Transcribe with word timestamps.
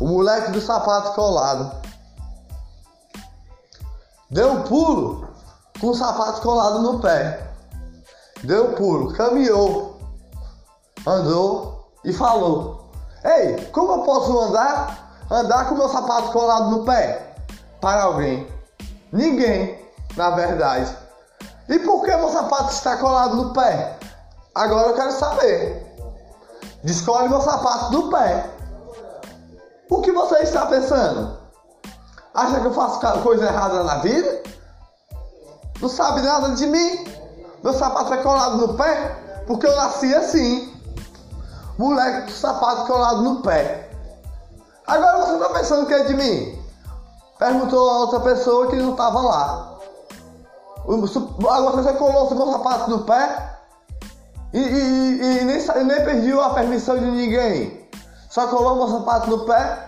O 0.00 0.06
moleque 0.06 0.50
do 0.50 0.60
sapato 0.60 1.12
colado. 1.14 1.72
Deu 4.30 4.52
um 4.52 4.62
pulo 4.62 5.28
com 5.80 5.88
o 5.88 5.94
sapato 5.94 6.42
colado 6.42 6.80
no 6.80 7.00
pé. 7.00 7.50
Deu 8.42 8.70
um 8.70 8.74
pulo, 8.74 9.14
caminhou, 9.14 9.98
andou 11.06 11.90
e 12.04 12.12
falou: 12.12 12.90
Ei, 13.24 13.64
como 13.72 13.92
eu 13.92 14.02
posso 14.02 14.38
andar? 14.38 15.24
Andar 15.30 15.68
com 15.68 15.74
meu 15.74 15.88
sapato 15.88 16.30
colado 16.30 16.70
no 16.70 16.84
pé? 16.84 17.34
Para 17.80 18.02
alguém. 18.02 18.46
Ninguém, 19.12 19.82
na 20.16 20.30
verdade. 20.30 20.96
E 21.68 21.78
por 21.80 22.04
que 22.04 22.16
meu 22.16 22.30
sapato 22.30 22.70
está 22.70 22.96
colado 22.98 23.36
no 23.36 23.52
pé? 23.52 23.98
Agora 24.54 24.88
eu 24.88 24.94
quero 24.94 25.12
saber. 25.12 25.86
Descolhe 26.84 27.28
meu 27.28 27.40
sapato 27.40 27.90
do 27.90 28.10
pé. 28.10 28.55
O 29.88 30.00
que 30.00 30.10
você 30.10 30.38
está 30.38 30.66
pensando? 30.66 31.38
Acha 32.34 32.60
que 32.60 32.66
eu 32.66 32.74
faço 32.74 33.00
coisa 33.22 33.46
errada 33.46 33.84
na 33.84 33.98
vida? 33.98 34.42
Não 35.80 35.88
sabe 35.88 36.22
nada 36.22 36.50
de 36.50 36.66
mim? 36.66 37.04
Meu 37.62 37.72
sapato 37.72 38.12
é 38.14 38.18
colado 38.18 38.58
no 38.58 38.74
pé? 38.74 39.44
Porque 39.46 39.66
eu 39.66 39.76
nasci 39.76 40.14
assim. 40.14 40.74
Moleque 41.78 42.32
sapato 42.32 42.86
colado 42.86 43.22
no 43.22 43.42
pé. 43.42 43.90
Agora 44.86 45.24
você 45.24 45.34
está 45.34 45.48
pensando 45.50 45.82
o 45.82 45.86
que 45.86 45.94
é 45.94 46.04
de 46.04 46.14
mim? 46.14 46.62
Perguntou 47.38 47.90
a 47.90 47.98
outra 47.98 48.20
pessoa 48.20 48.68
que 48.68 48.76
não 48.76 48.92
estava 48.92 49.20
lá. 49.20 49.78
Agora 50.84 51.82
você 51.82 51.92
colou 51.94 52.28
o 52.28 52.34
meu 52.34 52.52
sapato 52.52 52.90
no 52.90 53.00
pé 53.00 53.56
e, 54.52 54.58
e, 54.58 55.40
e 55.40 55.44
nem, 55.44 55.84
nem 55.84 56.04
pediu 56.04 56.40
a 56.40 56.50
permissão 56.50 56.98
de 56.98 57.04
ninguém. 57.04 57.75
Só 58.36 58.48
colou 58.48 58.76
meu 58.76 58.98
sapato 58.98 59.30
no 59.30 59.46
pé 59.46 59.78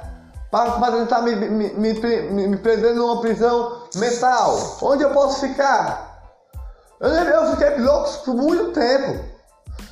para, 0.51 0.91
tentar 0.91 1.21
me, 1.21 1.37
me, 1.37 1.69
me, 1.69 2.49
me, 2.49 2.57
prender 2.57 2.95
numa 2.95 3.21
prisão 3.21 3.83
mental. 3.97 4.57
Onde 4.81 5.03
eu 5.03 5.11
posso 5.11 5.41
ficar? 5.41 6.19
Eu, 6.99 7.11
eu 7.11 7.51
fiquei 7.51 7.77
louco 7.77 8.11
por 8.25 8.35
muito 8.35 8.73
tempo. 8.73 9.23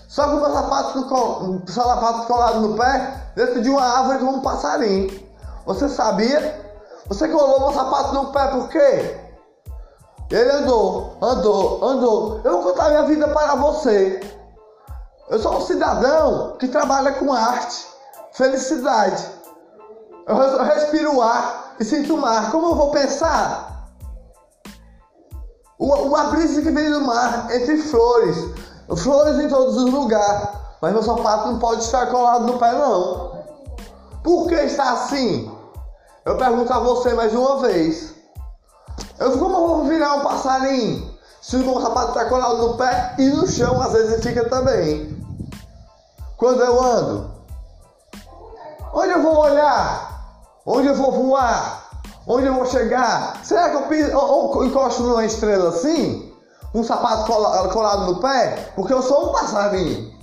Só 0.09 0.31
com 0.31 0.37
meu 0.37 0.51
sapato, 0.55 1.71
sapato 1.71 2.27
colado 2.27 2.61
no 2.63 2.79
pé, 2.79 3.31
dentro 3.37 3.61
de 3.61 3.69
uma 3.69 3.83
árvore 3.83 4.21
como 4.21 4.39
um 4.39 4.41
passarinho. 4.41 5.21
Você 5.67 5.87
sabia? 5.91 6.59
Você 7.09 7.29
colou 7.29 7.61
meu 7.61 7.75
sapato 7.75 8.15
no 8.15 8.33
pé 8.33 8.47
por 8.47 8.71
quê? 8.71 9.21
Ele 10.31 10.51
andou, 10.51 11.19
andou, 11.21 11.85
andou. 11.85 12.41
Eu 12.43 12.53
vou 12.53 12.73
contar 12.73 12.89
minha 12.89 13.03
vida 13.03 13.29
para 13.29 13.55
você. 13.55 14.19
Eu 15.29 15.39
sou 15.41 15.59
um 15.59 15.61
cidadão 15.61 16.57
que 16.59 16.69
trabalha 16.69 17.13
com 17.13 17.31
arte, 17.35 17.96
felicidade. 18.37 19.27
Eu 20.27 20.65
respiro 20.65 21.17
o 21.17 21.23
ar 21.23 21.75
e 21.81 21.85
sinto 21.85 22.15
o 22.15 22.19
mar. 22.19 22.51
Como 22.51 22.69
eu 22.69 22.75
vou 22.75 22.91
pensar? 22.91 23.89
O, 25.79 25.87
o 25.87 26.17
a 26.17 26.25
brisa 26.25 26.63
que 26.63 26.71
vem 26.71 26.91
do 26.91 27.01
mar 27.01 27.49
entre 27.51 27.79
flores, 27.79 28.37
flores 28.97 29.39
em 29.39 29.49
todos 29.49 29.77
os 29.77 29.93
lugares. 29.93 30.49
Mas 30.81 30.93
meu 30.93 31.03
sapato 31.03 31.49
não 31.49 31.59
pode 31.59 31.83
estar 31.83 32.07
colado 32.07 32.47
no 32.47 32.59
pé, 32.59 32.73
não. 32.73 33.45
Por 34.23 34.49
que 34.49 34.55
está 34.55 34.93
assim? 34.93 35.51
Eu 36.25 36.37
pergunto 36.37 36.73
a 36.73 36.81
você 36.81 37.15
mais 37.15 37.33
uma 37.35 37.61
vez. 37.61 38.15
Eu, 39.19 39.39
como 39.39 39.57
eu 39.57 39.67
vou 39.69 39.85
virar 39.85 40.15
um 40.15 40.21
passarinho? 40.21 41.17
Se 41.41 41.57
o 41.57 41.61
meu 41.61 41.81
sapato 41.81 42.09
está 42.09 42.25
colado 42.27 42.59
no 42.59 42.77
pé 42.77 43.15
e 43.19 43.31
no 43.31 43.47
chão, 43.47 43.81
às 43.81 43.93
vezes 43.93 44.23
fica 44.23 44.49
também. 44.49 45.17
Quando 46.37 46.61
eu 46.61 46.83
ando, 46.83 47.36
onde 48.97 49.13
eu 49.13 49.23
vou 49.23 49.37
olhar? 49.37 50.41
Onde 50.65 50.89
eu 50.89 50.95
vou 50.95 51.13
voar? 51.13 51.83
Onde 52.27 52.47
eu 52.47 52.55
vou 52.55 52.67
chegar? 52.67 53.39
Será 53.45 53.71
que 53.71 53.77
eu 53.77 53.83
piso, 53.83 54.17
ou 54.17 54.65
encosto 54.65 55.03
numa 55.03 55.25
estrela 55.25 55.69
assim? 55.69 56.33
Um 56.75 56.83
sapato 56.83 57.31
colado 57.71 58.07
no 58.07 58.21
pé? 58.21 58.73
Porque 58.75 58.93
eu 58.93 59.03
sou 59.03 59.29
um 59.29 59.33
passarinho. 59.33 60.17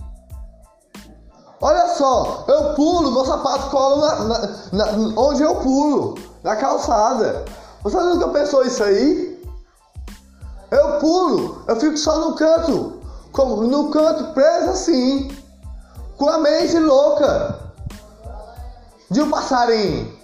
Olha 1.61 1.95
só, 1.95 2.43
eu 2.47 2.73
pulo, 2.73 3.11
meu 3.11 3.25
sapato 3.25 3.69
cola 3.69 4.15
na, 4.15 4.39
na, 4.73 4.91
na, 4.91 5.21
onde 5.21 5.41
eu 5.41 5.55
pulo, 5.55 6.15
na 6.43 6.57
calçada. 6.57 7.45
Você 7.83 7.97
nunca 7.97 8.27
pensou 8.29 8.65
isso 8.65 8.83
aí? 8.83 9.41
Eu 10.71 10.99
pulo, 10.99 11.63
eu 11.67 11.75
fico 11.77 11.95
só 11.95 12.17
no 12.17 12.35
canto, 12.35 12.99
como, 13.31 13.63
no 13.63 13.91
canto 13.91 14.33
preso 14.33 14.71
assim 14.71 15.31
com 16.17 16.29
a 16.29 16.37
mente 16.37 16.77
louca 16.79 17.62
de 19.09 19.21
um 19.21 19.29
passarinho. 19.29 20.17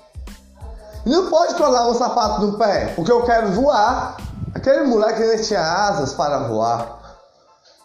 Não 1.05 1.29
pode 1.29 1.55
colar 1.55 1.89
um 1.89 1.95
sapato 1.95 2.41
no 2.41 2.57
pé, 2.57 2.93
porque 2.95 3.11
eu 3.11 3.23
quero 3.23 3.51
voar. 3.51 4.17
Aquele 4.53 4.83
moleque 4.83 5.19
nem 5.19 5.41
tinha 5.41 5.61
asas 5.61 6.13
para 6.13 6.47
voar. 6.47 6.99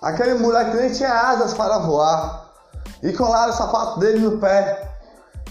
Aquele 0.03 0.35
moleque 0.35 0.77
nem 0.77 0.93
tinha 0.93 1.13
asas 1.13 1.55
para 1.55 1.79
voar. 1.79 2.51
E 3.03 3.13
colaram 3.13 3.53
o 3.53 3.57
sapato 3.57 4.01
dele 4.01 4.19
no 4.19 4.39
pé. 4.39 4.91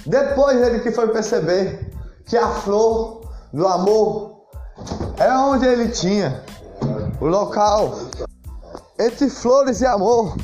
Depois 0.06 0.62
ele 0.62 0.80
que 0.80 0.92
foi 0.92 1.08
perceber 1.10 1.94
que 2.26 2.38
a 2.38 2.48
flor 2.48 3.22
do 3.54 3.68
amor 3.68 4.46
é 5.18 5.32
onde 5.32 5.66
ele 5.66 5.90
tinha 5.90 6.44
o 7.22 7.26
local 7.26 7.96
entre 9.00 9.30
flores 9.30 9.82
e 9.82 9.86
amor, 9.86 10.36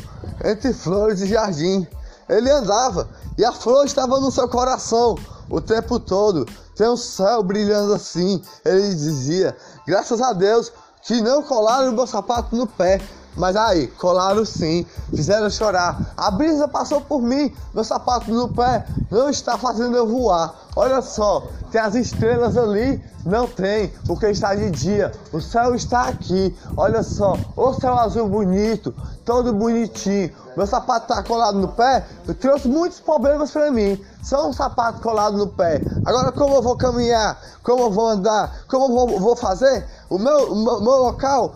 entre 0.43 0.73
flores 0.73 1.21
e 1.21 1.27
jardim. 1.27 1.87
Ele 2.27 2.49
andava 2.49 3.07
e 3.39 3.45
a 3.45 3.53
flor 3.53 3.85
estava 3.85 4.19
no 4.19 4.29
seu 4.29 4.49
coração 4.49 5.15
o 5.49 5.61
tempo 5.61 5.97
todo. 5.97 6.45
Tem 6.75 6.89
um 6.89 6.97
céu 6.97 7.41
brilhando 7.41 7.93
assim. 7.93 8.41
Ele 8.65 8.89
dizia: 8.89 9.55
Graças 9.87 10.19
a 10.21 10.33
Deus 10.33 10.73
que 11.03 11.21
não 11.21 11.41
colaram 11.41 11.89
o 11.89 11.95
meu 11.95 12.05
sapato 12.05 12.53
no 12.53 12.67
pé. 12.67 12.99
Mas 13.37 13.55
aí, 13.55 13.87
colaram 13.87 14.43
sim, 14.43 14.85
fizeram 15.15 15.49
chorar. 15.49 16.13
A 16.17 16.29
brisa 16.29 16.67
passou 16.67 16.99
por 16.99 17.21
mim, 17.21 17.55
meu 17.73 17.85
sapato 17.85 18.29
no 18.29 18.49
pé 18.49 18.85
não 19.09 19.29
está 19.29 19.57
fazendo 19.57 19.95
eu 19.95 20.05
voar. 20.05 20.53
Olha 20.79 21.01
só, 21.01 21.43
tem 21.73 21.81
as 21.81 21.93
estrelas 21.93 22.55
ali? 22.55 23.03
Não 23.25 23.45
tem, 23.45 23.89
porque 24.07 24.27
está 24.27 24.55
de 24.55 24.71
dia. 24.71 25.11
O 25.33 25.41
céu 25.41 25.75
está 25.75 26.03
aqui. 26.03 26.57
Olha 26.77 27.03
só, 27.03 27.35
o 27.57 27.73
céu 27.73 27.99
azul 27.99 28.29
bonito, 28.29 28.95
todo 29.25 29.51
bonitinho. 29.51 30.31
Meu 30.55 30.65
sapato 30.65 31.11
está 31.11 31.21
colado 31.21 31.59
no 31.59 31.67
pé, 31.67 32.05
eu 32.25 32.33
trouxe 32.33 32.69
muitos 32.69 33.01
problemas 33.01 33.51
para 33.51 33.69
mim. 33.69 34.01
Só 34.23 34.47
um 34.47 34.53
sapato 34.53 35.01
colado 35.01 35.37
no 35.37 35.47
pé. 35.47 35.81
Agora, 36.05 36.31
como 36.31 36.55
eu 36.55 36.61
vou 36.61 36.77
caminhar? 36.77 37.37
Como 37.61 37.83
eu 37.83 37.91
vou 37.91 38.07
andar? 38.07 38.63
Como 38.69 38.85
eu 38.85 39.07
vou, 39.07 39.19
vou 39.19 39.35
fazer? 39.35 39.85
O 40.09 40.17
meu, 40.17 40.53
o 40.53 40.55
meu, 40.55 40.79
meu 40.79 40.97
local 41.03 41.55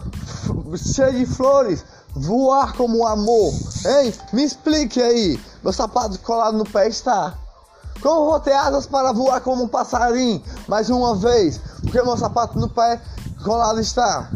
cheio 0.75 1.13
de 1.13 1.25
flores, 1.25 1.85
voar 2.13 2.73
como 2.73 3.07
amor. 3.07 3.53
Hein? 3.85 4.13
Me 4.33 4.43
explique 4.43 5.01
aí. 5.01 5.39
Meu 5.63 5.71
sapato 5.71 6.19
colado 6.19 6.57
no 6.57 6.65
pé 6.65 6.89
está. 6.89 7.37
Como 8.03 8.25
vou 8.25 8.39
ter 8.41 8.51
asas 8.51 8.85
para 8.85 9.13
voar 9.13 9.39
como 9.39 9.63
um 9.63 9.67
passarinho? 9.67 10.43
Mais 10.67 10.89
uma 10.89 11.15
vez, 11.15 11.57
porque 11.81 12.01
meu 12.01 12.17
sapato 12.17 12.59
no 12.59 12.67
pé 12.67 13.01
colado 13.41 13.79
está. 13.79 14.29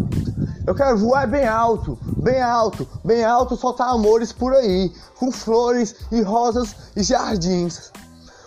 Eu 0.65 0.73
quero 0.73 0.97
voar 0.97 1.27
bem 1.27 1.45
alto, 1.45 1.99
bem 2.17 2.41
alto, 2.41 2.87
bem 3.03 3.25
alto, 3.25 3.57
soltar 3.57 3.89
amores 3.89 4.31
por 4.31 4.53
aí, 4.53 4.93
com 5.19 5.29
flores 5.33 5.95
e 6.13 6.21
rosas 6.21 6.73
e 6.95 7.03
jardins. 7.03 7.91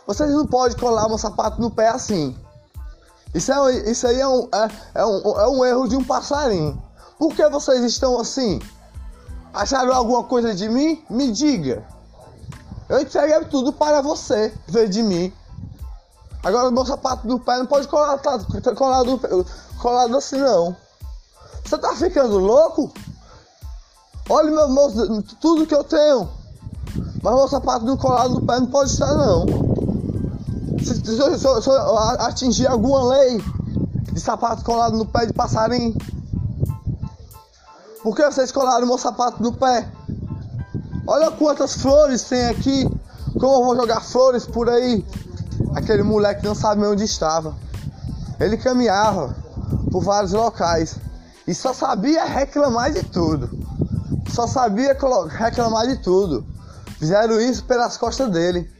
Vocês 0.07 0.31
não 0.31 0.47
podem 0.47 0.79
colar 0.79 1.07
meu 1.07 1.19
sapato 1.19 1.61
no 1.61 1.71
pé 1.71 1.89
assim. 1.89 2.35
Isso, 3.35 3.53
é, 3.53 3.91
isso 3.91 4.07
aí 4.07 4.19
é 4.19 4.27
um, 4.27 4.49
é, 4.53 4.69
é, 4.95 5.05
um, 5.05 5.39
é 5.39 5.49
um 5.49 5.65
erro 5.67 5.87
de 5.87 5.97
um 5.97 6.05
passarinho. 6.05 6.83
Por 7.19 7.35
que 7.35 7.47
vocês 7.51 7.85
estão 7.85 8.19
assim? 8.19 8.59
Acharam 9.53 9.93
alguma 9.93 10.25
coisa 10.25 10.55
de 10.55 10.67
mim? 10.67 11.05
Me 11.11 11.31
diga. 11.31 11.85
Eu 12.91 13.01
entreguei 13.01 13.45
tudo 13.45 13.73
para 13.73 14.03
você 14.03 14.53
ver 14.67 14.89
de 14.89 15.01
mim. 15.01 15.33
Agora 16.43 16.73
meu 16.73 16.85
sapato 16.85 17.25
do 17.25 17.39
pé 17.39 17.57
não 17.59 17.67
pode 17.67 17.87
colar, 17.87 18.19
tá, 18.19 18.37
tá 18.61 18.75
colado, 18.75 19.21
colado 19.79 20.17
assim 20.17 20.39
não. 20.39 20.75
Você 21.65 21.79
tá 21.79 21.95
ficando 21.95 22.37
louco? 22.39 22.93
Olha 24.29 24.51
meu, 24.51 24.69
meu, 24.69 25.23
tudo 25.41 25.69
que 25.69 25.75
eu 25.75 25.85
tenho. 25.85 26.29
Mas 27.23 27.35
meu 27.35 27.47
sapato 27.47 27.85
do 27.85 27.97
colado 27.97 28.41
do 28.41 28.43
pé 28.45 28.59
não 28.59 28.67
pode 28.67 28.91
estar 28.91 29.15
não. 29.15 29.47
Se, 30.81 30.97
se, 30.97 31.39
se, 31.39 31.39
se 31.39 31.71
eu 31.71 31.99
atingir 32.19 32.67
alguma 32.67 33.05
lei 33.05 33.41
de 34.13 34.21
sapato 34.21 34.65
colado 34.65 34.97
no 34.97 35.07
pé 35.07 35.27
de 35.27 35.33
passarinho, 35.33 35.95
por 38.03 38.17
que 38.17 38.25
vocês 38.25 38.51
colaram 38.51 38.85
meu 38.85 38.99
sapato 38.99 39.41
no 39.41 39.53
pé? 39.53 39.89
Olha 41.07 41.31
quantas 41.31 41.75
flores 41.75 42.23
tem 42.25 42.47
aqui. 42.47 42.89
Como 43.39 43.55
eu 43.55 43.65
vou 43.65 43.77
jogar 43.77 44.01
flores 44.01 44.47
por 44.47 44.69
aí? 44.69 45.05
Aquele 45.75 46.03
moleque 46.03 46.45
não 46.45 46.55
sabe 46.55 46.85
onde 46.85 47.05
estava. 47.05 47.55
Ele 48.39 48.57
caminhava 48.57 49.37
por 49.91 50.03
vários 50.03 50.33
locais 50.33 50.97
e 51.47 51.55
só 51.55 51.73
sabia 51.73 52.25
reclamar 52.25 52.93
de 52.93 53.03
tudo. 53.03 53.51
Só 54.33 54.47
sabia 54.47 54.97
reclamar 55.29 55.87
de 55.89 55.97
tudo. 55.97 56.47
Fizeram 56.99 57.41
isso 57.41 57.65
pelas 57.65 57.97
costas 57.97 58.31
dele. 58.31 58.71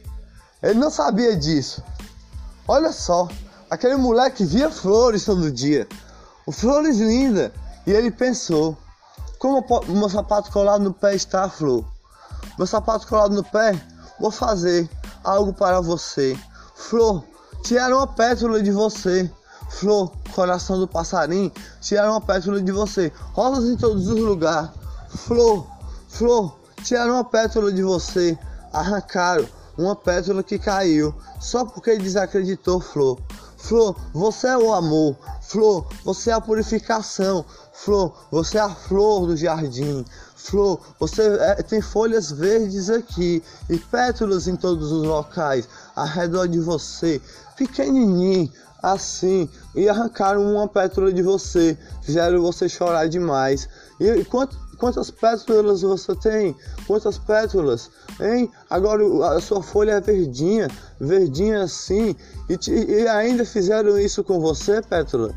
Ele 0.61 0.79
não 0.79 0.89
sabia 0.89 1.35
disso. 1.35 1.83
Olha 2.67 2.91
só, 2.91 3.27
aquele 3.69 3.95
moleque 3.95 4.45
via 4.45 4.69
flores 4.69 5.25
todo 5.25 5.51
dia, 5.51 5.87
flores 6.51 6.99
lindas, 6.99 7.51
e 7.85 7.91
ele 7.91 8.11
pensou: 8.11 8.77
como 9.39 9.65
o 9.87 9.93
meu 9.93 10.07
sapato 10.07 10.51
colado 10.51 10.83
no 10.83 10.93
pé 10.93 11.15
está 11.15 11.45
a 11.45 11.49
flor? 11.49 11.83
Meu 12.57 12.67
sapato 12.67 13.07
colado 13.07 13.33
no 13.33 13.43
pé, 13.43 13.79
vou 14.19 14.31
fazer 14.31 14.89
algo 15.23 15.53
para 15.53 15.81
você. 15.81 16.37
Flor, 16.75 17.23
tiraram 17.63 17.97
uma 17.97 18.07
pétala 18.07 18.61
de 18.61 18.71
você. 18.71 19.29
Flor, 19.69 20.11
coração 20.33 20.79
do 20.79 20.87
passarinho, 20.87 21.51
tiraram 21.79 22.11
uma 22.11 22.21
pétala 22.21 22.61
de 22.61 22.71
você. 22.71 23.11
Rosas 23.33 23.69
em 23.69 23.77
todos 23.77 24.07
os 24.07 24.19
lugares. 24.19 24.69
Flor, 25.09 25.65
flor, 26.09 26.59
tiraram 26.83 27.13
uma 27.13 27.23
pétala 27.23 27.71
de 27.71 27.81
você. 27.81 28.37
Arrancaram 28.73 29.47
uma 29.77 29.95
pétala 29.95 30.43
que 30.43 30.59
caiu 30.59 31.13
só 31.39 31.65
porque 31.65 31.97
desacreditou, 31.97 32.79
Flor. 32.79 33.19
Flor, 33.57 33.95
você 34.13 34.47
é 34.47 34.57
o 34.57 34.73
amor. 34.73 35.15
Flor, 35.41 35.87
você 36.03 36.31
é 36.31 36.33
a 36.33 36.41
purificação. 36.41 37.45
Flor, 37.73 38.13
você 38.31 38.57
é 38.57 38.61
a 38.61 38.69
flor 38.69 39.27
do 39.27 39.37
jardim. 39.37 40.05
Flor, 40.43 40.79
você 40.99 41.21
é, 41.21 41.55
tem 41.61 41.81
folhas 41.81 42.31
verdes 42.31 42.89
aqui 42.89 43.43
e 43.69 43.77
pétalas 43.77 44.47
em 44.47 44.55
todos 44.55 44.91
os 44.91 45.03
locais 45.03 45.69
ao 45.95 46.07
redor 46.07 46.47
de 46.47 46.59
você, 46.59 47.21
pequenininho, 47.55 48.51
assim, 48.81 49.47
e 49.75 49.87
arrancaram 49.87 50.41
uma 50.41 50.67
pétala 50.67 51.13
de 51.13 51.21
você, 51.21 51.77
fizeram 52.01 52.41
você 52.41 52.67
chorar 52.67 53.07
demais. 53.07 53.69
E, 53.99 54.07
e 54.07 54.25
quantas 54.25 55.11
pétalas 55.11 55.83
você 55.83 56.15
tem? 56.15 56.55
Quantas 56.87 57.19
pétalas? 57.19 57.91
Hein? 58.19 58.51
Agora 58.67 59.03
a 59.35 59.39
sua 59.39 59.61
folha 59.61 59.91
é 59.91 60.01
verdinha, 60.01 60.67
verdinha 60.99 61.63
assim, 61.63 62.15
e, 62.49 62.57
te, 62.57 62.71
e 62.71 63.07
ainda 63.07 63.45
fizeram 63.45 63.97
isso 63.99 64.23
com 64.23 64.39
você, 64.39 64.81
pétala? 64.81 65.33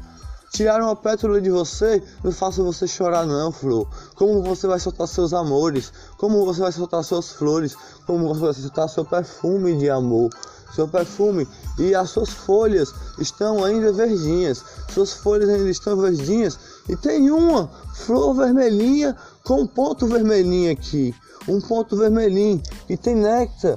Tiraram 0.54 0.88
a 0.88 0.94
pétala 0.94 1.40
de 1.40 1.50
você, 1.50 2.00
não 2.22 2.30
faça 2.30 2.62
você 2.62 2.86
chorar 2.86 3.26
não, 3.26 3.50
flor. 3.50 3.88
Como 4.14 4.40
você 4.40 4.68
vai 4.68 4.78
soltar 4.78 5.08
seus 5.08 5.34
amores? 5.34 5.92
Como 6.16 6.44
você 6.44 6.60
vai 6.60 6.70
soltar 6.70 7.02
suas 7.02 7.32
flores? 7.32 7.76
Como 8.06 8.28
você 8.28 8.40
vai 8.40 8.54
soltar 8.54 8.88
seu 8.88 9.04
perfume 9.04 9.76
de 9.76 9.90
amor? 9.90 10.30
Seu 10.72 10.86
perfume 10.86 11.48
e 11.76 11.92
as 11.92 12.10
suas 12.10 12.28
folhas 12.28 12.94
estão 13.18 13.64
ainda 13.64 13.92
verdinhas. 13.92 14.64
Suas 14.90 15.12
folhas 15.12 15.48
ainda 15.48 15.68
estão 15.68 15.96
verdinhas 15.96 16.56
e 16.88 16.94
tem 16.94 17.32
uma 17.32 17.68
flor 17.92 18.36
vermelhinha 18.36 19.16
com 19.42 19.62
um 19.62 19.66
ponto 19.66 20.06
vermelhinho 20.06 20.70
aqui, 20.70 21.12
um 21.48 21.60
ponto 21.60 21.96
vermelhinho 21.96 22.62
e 22.88 22.96
tem 22.96 23.16
néctar. 23.16 23.76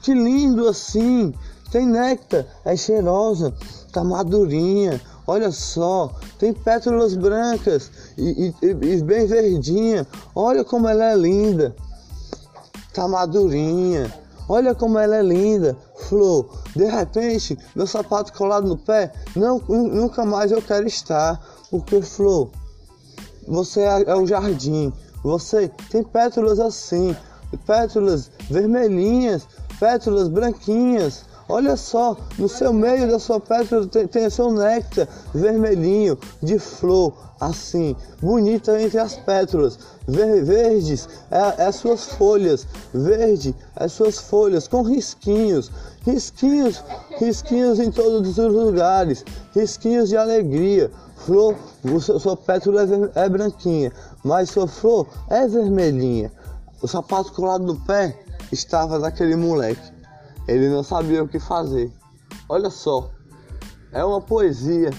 Que 0.00 0.14
lindo 0.14 0.68
assim! 0.68 1.34
Tem 1.72 1.86
néctar, 1.86 2.44
é 2.66 2.76
cheirosa, 2.76 3.52
tá 3.90 4.04
madurinha 4.04 5.00
Olha 5.32 5.50
só, 5.50 6.12
tem 6.38 6.52
pétalas 6.52 7.14
brancas 7.14 7.90
e, 8.18 8.52
e, 8.62 8.66
e, 8.66 9.02
bem 9.02 9.26
verdinha. 9.26 10.06
Olha 10.34 10.62
como 10.62 10.86
ela 10.86 11.04
é 11.04 11.16
linda. 11.16 11.74
Tá 12.92 13.08
madurinha. 13.08 14.12
Olha 14.46 14.74
como 14.74 14.98
ela 14.98 15.16
é 15.16 15.22
linda. 15.22 15.74
Flor, 15.96 16.50
de 16.76 16.84
repente, 16.84 17.56
meu 17.74 17.86
sapato 17.86 18.30
colado 18.34 18.68
no 18.68 18.76
pé, 18.76 19.10
não, 19.34 19.58
nunca 19.70 20.22
mais 20.22 20.52
eu 20.52 20.60
quero 20.60 20.86
estar. 20.86 21.40
Porque, 21.70 22.02
Flor, 22.02 22.50
você 23.48 23.80
é, 23.80 24.02
é 24.08 24.14
o 24.14 24.26
jardim. 24.26 24.92
Você 25.24 25.70
tem 25.88 26.02
pétalas 26.02 26.60
assim, 26.60 27.16
pétalas 27.66 28.30
vermelhinhas, 28.50 29.48
pétalas 29.80 30.28
branquinhas. 30.28 31.24
Olha 31.52 31.76
só, 31.76 32.16
no 32.38 32.48
seu 32.48 32.72
meio 32.72 33.06
da 33.10 33.18
sua 33.18 33.38
pétala 33.38 33.86
tem, 33.86 34.06
tem 34.06 34.30
seu 34.30 34.50
néctar 34.50 35.06
vermelhinho 35.34 36.18
de 36.42 36.58
flor, 36.58 37.12
assim, 37.38 37.94
bonita 38.22 38.80
entre 38.80 38.98
as 38.98 39.16
pétalas, 39.16 39.78
ver, 40.08 40.42
verdes 40.42 41.06
é, 41.30 41.62
é 41.62 41.66
as 41.66 41.76
suas 41.76 42.06
folhas, 42.06 42.66
verde 42.94 43.54
é 43.76 43.84
as 43.84 43.92
suas 43.92 44.18
folhas 44.18 44.66
com 44.66 44.80
risquinhos, 44.80 45.70
risquinhos, 46.06 46.82
risquinhos 47.18 47.78
em 47.80 47.90
todos 47.90 48.38
os 48.38 48.54
lugares, 48.54 49.22
risquinhos 49.54 50.08
de 50.08 50.16
alegria. 50.16 50.90
Flor, 51.16 51.54
sua, 52.00 52.18
sua 52.18 52.36
pétala 52.36 52.84
é, 53.14 53.24
é 53.24 53.28
branquinha, 53.28 53.92
mas 54.24 54.48
sua 54.48 54.66
flor 54.66 55.06
é 55.28 55.46
vermelhinha. 55.46 56.32
O 56.80 56.88
sapato 56.88 57.30
colado 57.34 57.62
no 57.62 57.78
pé 57.78 58.18
estava 58.50 58.98
daquele 58.98 59.36
moleque. 59.36 59.91
Ele 60.52 60.68
não 60.68 60.82
sabia 60.82 61.24
o 61.24 61.28
que 61.28 61.38
fazer. 61.38 61.90
Olha 62.46 62.68
só, 62.68 63.10
é 63.90 64.04
uma 64.04 64.20
poesia. 64.20 64.90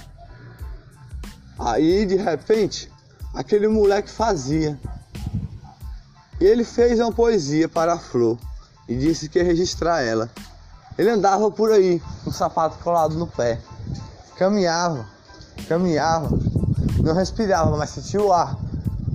Aí 1.59 2.05
de 2.05 2.15
repente, 2.15 2.91
aquele 3.33 3.67
moleque 3.67 4.09
fazia. 4.09 4.79
E 6.41 6.45
ele 6.45 6.63
fez 6.63 6.99
uma 6.99 7.11
poesia 7.11 7.69
para 7.69 7.93
a 7.93 7.99
flor 7.99 8.37
e 8.89 8.95
disse 8.95 9.29
que 9.29 9.37
ia 9.37 9.45
registrar 9.45 10.01
ela. 10.01 10.29
Ele 10.97 11.11
andava 11.11 11.51
por 11.51 11.71
aí, 11.71 12.01
com 12.23 12.31
o 12.31 12.33
sapato 12.33 12.79
colado 12.83 13.15
no 13.15 13.27
pé. 13.27 13.61
Caminhava, 14.35 15.05
caminhava, 15.67 16.29
não 16.97 17.13
respirava, 17.13 17.77
mas 17.77 17.91
sentia 17.91 18.21
o 18.21 18.33
ar. 18.33 18.57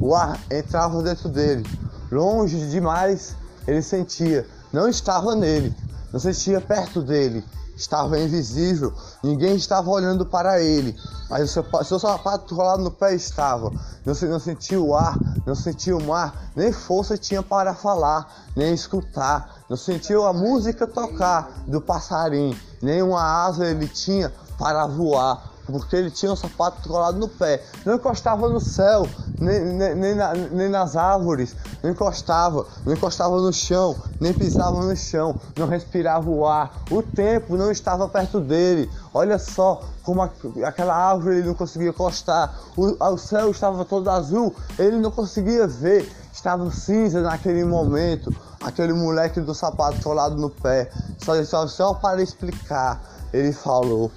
O 0.01 0.15
ar 0.15 0.39
entrava 0.49 1.03
dentro 1.03 1.29
dele. 1.29 1.67
Longe 2.13 2.69
demais 2.69 3.35
ele 3.67 3.83
sentia, 3.83 4.47
não 4.73 4.89
estava 4.89 5.35
nele, 5.35 5.75
não 6.13 6.21
sentia 6.21 6.61
perto 6.61 7.03
dele, 7.03 7.45
estava 7.77 8.19
invisível, 8.19 8.93
ninguém 9.23 9.55
estava 9.55 9.89
olhando 9.89 10.27
para 10.27 10.61
ele, 10.61 10.97
mas 11.31 11.51
seu, 11.51 11.65
seu 11.85 11.99
sapato 11.99 12.55
rolado 12.55 12.83
no 12.83 12.91
pé 12.91 13.15
estava. 13.15 13.71
Não, 14.05 14.15
não 14.29 14.41
sentia 14.41 14.81
o 14.81 14.95
ar, 14.95 15.17
não 15.47 15.55
sentia 15.55 15.97
o 15.97 16.03
mar, 16.03 16.51
nem 16.57 16.73
força 16.73 17.17
tinha 17.17 17.43
para 17.43 17.75
falar, 17.75 18.49
nem 18.57 18.75
escutar. 18.75 19.63
Não 19.69 19.77
sentiu 19.77 20.27
a 20.27 20.33
música 20.33 20.87
tocar 20.87 21.63
do 21.67 21.81
passarinho, 21.81 22.59
nem 22.83 23.03
uma 23.03 23.23
asa 23.23 23.67
ele 23.67 23.87
tinha 23.87 24.33
para 24.59 24.87
voar 24.87 25.58
porque 25.73 25.97
ele 25.97 26.11
tinha 26.11 26.33
um 26.33 26.37
sapato 26.37 26.89
colado 26.89 27.19
no 27.19 27.29
pé. 27.29 27.63
Não 27.85 27.95
encostava 27.95 28.49
no 28.49 28.61
céu, 28.61 29.07
nem, 29.39 29.61
nem, 29.61 29.95
nem, 29.95 30.15
na, 30.15 30.33
nem, 30.35 30.69
nas 30.69 30.97
árvores, 30.97 31.55
não 31.83 31.91
encostava, 31.91 32.67
não 32.85 32.93
encostava 32.93 33.41
no 33.41 33.53
chão, 33.53 33.95
nem 34.21 34.33
pisava 34.33 34.83
no 34.83 34.97
chão, 34.97 35.39
não 35.57 35.67
respirava 35.67 36.29
o 36.29 36.47
ar. 36.47 36.73
O 36.91 37.03
tempo 37.03 37.57
não 37.57 37.71
estava 37.71 38.09
perto 38.09 38.41
dele. 38.41 38.91
Olha 39.13 39.39
só 39.39 39.83
como 40.03 40.23
a, 40.23 40.31
aquela 40.65 40.95
árvore 40.95 41.39
ele 41.39 41.47
não 41.47 41.55
conseguia 41.55 41.91
encostar. 41.91 42.55
O, 42.77 43.05
o 43.05 43.19
céu 43.19 43.51
estava 43.51 43.85
todo 43.85 44.09
azul, 44.09 44.55
ele 44.79 44.97
não 44.97 45.11
conseguia 45.11 45.67
ver. 45.67 46.11
Estava 46.33 46.71
cinza 46.71 47.21
naquele 47.21 47.65
momento. 47.65 48.35
Aquele 48.63 48.93
moleque 48.93 49.41
do 49.41 49.55
sapato 49.55 50.01
colado 50.03 50.37
no 50.37 50.51
pé. 50.51 50.91
Só, 51.19 51.45
só, 51.45 51.67
só 51.67 51.95
para 51.95 52.23
explicar, 52.23 53.01
ele 53.33 53.53
falou. 53.53 54.11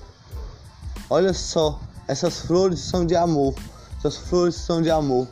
Olha 1.14 1.34
só, 1.34 1.78
essas 2.08 2.40
flores 2.40 2.80
são 2.80 3.06
de 3.06 3.18
amor. 3.18 3.54
Essas 3.98 4.16
flores 4.16 4.56
são 4.56 4.82
de 4.82 4.90
amor. 4.90 5.28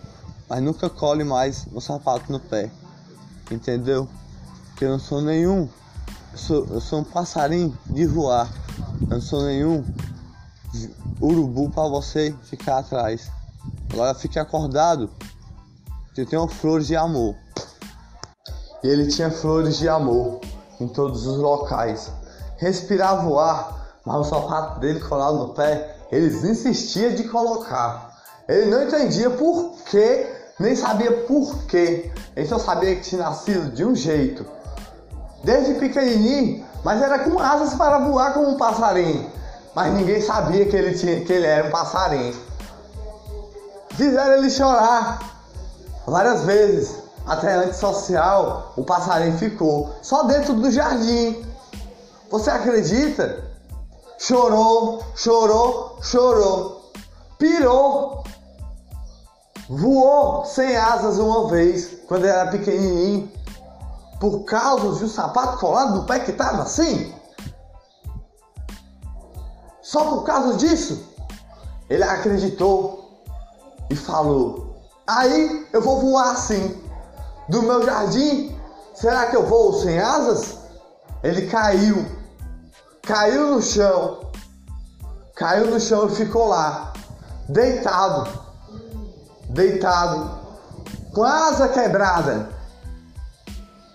Mas 0.50 0.62
nunca 0.62 0.89
cole 0.89 1.24
mais 1.24 1.65
o 1.71 1.79
sapato 1.79 2.29
no 2.29 2.38
pé. 2.38 2.69
Entendeu? 3.50 4.05
Que 4.75 4.83
eu 4.83 4.89
não 4.89 5.00
sou 5.00 5.21
nenhum. 5.21 5.69
Eu 6.33 6.38
sou, 6.38 6.67
eu 6.69 6.81
sou 6.81 7.00
um 7.00 7.03
passarinho 7.05 7.77
de 7.86 8.05
voar. 8.05 8.51
Eu 9.03 9.07
não 9.07 9.21
sou 9.21 9.43
nenhum 9.43 9.86
urubu 11.21 11.69
para 11.69 11.88
você 11.88 12.36
ficar 12.43 12.79
atrás. 12.79 13.31
Agora 13.93 14.13
fique 14.13 14.38
acordado. 14.38 15.09
Que 16.13 16.19
eu 16.19 16.25
tenho 16.25 16.45
flores 16.50 16.88
de 16.88 16.98
amor. 16.98 17.38
E 18.83 18.88
ele 18.89 19.07
tinha 19.07 19.31
flores 19.31 19.77
de 19.77 19.88
amor 19.88 20.41
em 20.77 20.89
todos 20.89 21.25
os 21.25 21.38
locais. 21.38 22.12
Respirava 22.57 23.25
o 23.25 23.39
ar 23.39 23.78
mas 24.06 24.15
o 24.15 24.24
sapato 24.24 24.79
dele 24.79 25.00
colado 25.00 25.38
no 25.38 25.50
pé, 25.50 25.96
eles 26.12 26.44
insistiam 26.44 27.13
de 27.13 27.25
colocar. 27.25 28.10
Ele 28.48 28.65
não 28.65 28.84
entendia 28.84 29.29
por 29.29 29.74
quê, 29.86 30.27
nem 30.60 30.75
sabia 30.75 31.12
por 31.12 31.65
quê. 31.65 32.12
Ele 32.36 32.48
só 32.48 32.58
sabia 32.58 32.96
que 32.96 33.01
tinha 33.01 33.22
nascido 33.22 33.72
de 33.72 33.86
um 33.86 33.96
jeito. 33.96 34.46
Desde 35.44 35.75
pequenininho, 35.75 36.65
mas 36.84 37.01
era 37.01 37.20
com 37.20 37.39
asas 37.39 37.75
para 37.75 38.00
voar 38.00 38.34
como 38.34 38.50
um 38.50 38.58
passarinho. 38.58 39.29
Mas 39.75 39.94
ninguém 39.94 40.22
sabia 40.22 40.65
que 40.65 40.75
ele, 40.75 40.98
tinha, 40.98 41.24
que 41.24 41.32
ele 41.32 41.46
era 41.46 41.68
um 41.68 41.72
passarinho. 41.72 42.36
Fizeram 43.91 44.38
ele 44.38 44.50
chorar 44.50 45.20
várias 46.08 46.44
vezes. 46.44 46.98
Até 47.27 47.53
antissocial, 47.53 48.74
o 48.75 48.84
passarinho 48.84 49.38
ficou 49.38 49.91
só 50.01 50.24
dentro 50.24 50.56
do 50.56 50.72
jardim. 50.72 51.46
Você 52.32 52.50
acredita 52.50 53.49
chorou, 54.19 55.01
chorou, 55.15 55.97
chorou, 56.01 56.91
pirou, 57.38 58.23
voou 59.69 60.45
sem 60.45 60.75
asas 60.75 61.17
uma 61.17 61.47
vez, 61.47 62.01
quando 62.07 62.25
era 62.25 62.51
pequenininho, 62.51 63.31
por 64.19 64.43
causa 64.43 64.97
de 64.99 65.05
um 65.05 65.07
sapato 65.07 65.57
colado 65.57 65.95
no 65.95 66.05
pé 66.05 66.19
que 66.19 66.31
estava 66.31 66.63
assim. 66.63 67.13
Só 69.81 70.03
por 70.03 70.23
causa 70.23 70.57
disso, 70.57 71.01
ele 71.89 72.03
acreditou 72.03 73.23
e 73.89 73.95
falou: 73.95 74.75
Aí 75.07 75.65
eu 75.71 75.81
vou 75.81 75.99
voar 76.01 76.31
assim. 76.31 76.83
Do 77.47 77.63
meu 77.63 77.83
jardim, 77.83 78.55
será 78.93 79.27
que 79.27 79.35
eu 79.35 79.47
vou 79.47 79.73
sem 79.73 79.97
asas? 79.97 80.59
Ele 81.23 81.47
caiu, 81.47 82.05
caiu 83.09 83.55
no 83.55 83.59
chão, 83.59 84.19
caiu 85.35 85.71
no 85.71 85.79
chão 85.79 86.05
e 86.05 86.15
ficou 86.15 86.47
lá, 86.47 86.93
deitado, 87.47 88.29
deitado, 89.49 90.29
com 91.11 91.23
a 91.23 91.47
asa 91.47 91.69
quebrada, 91.69 92.49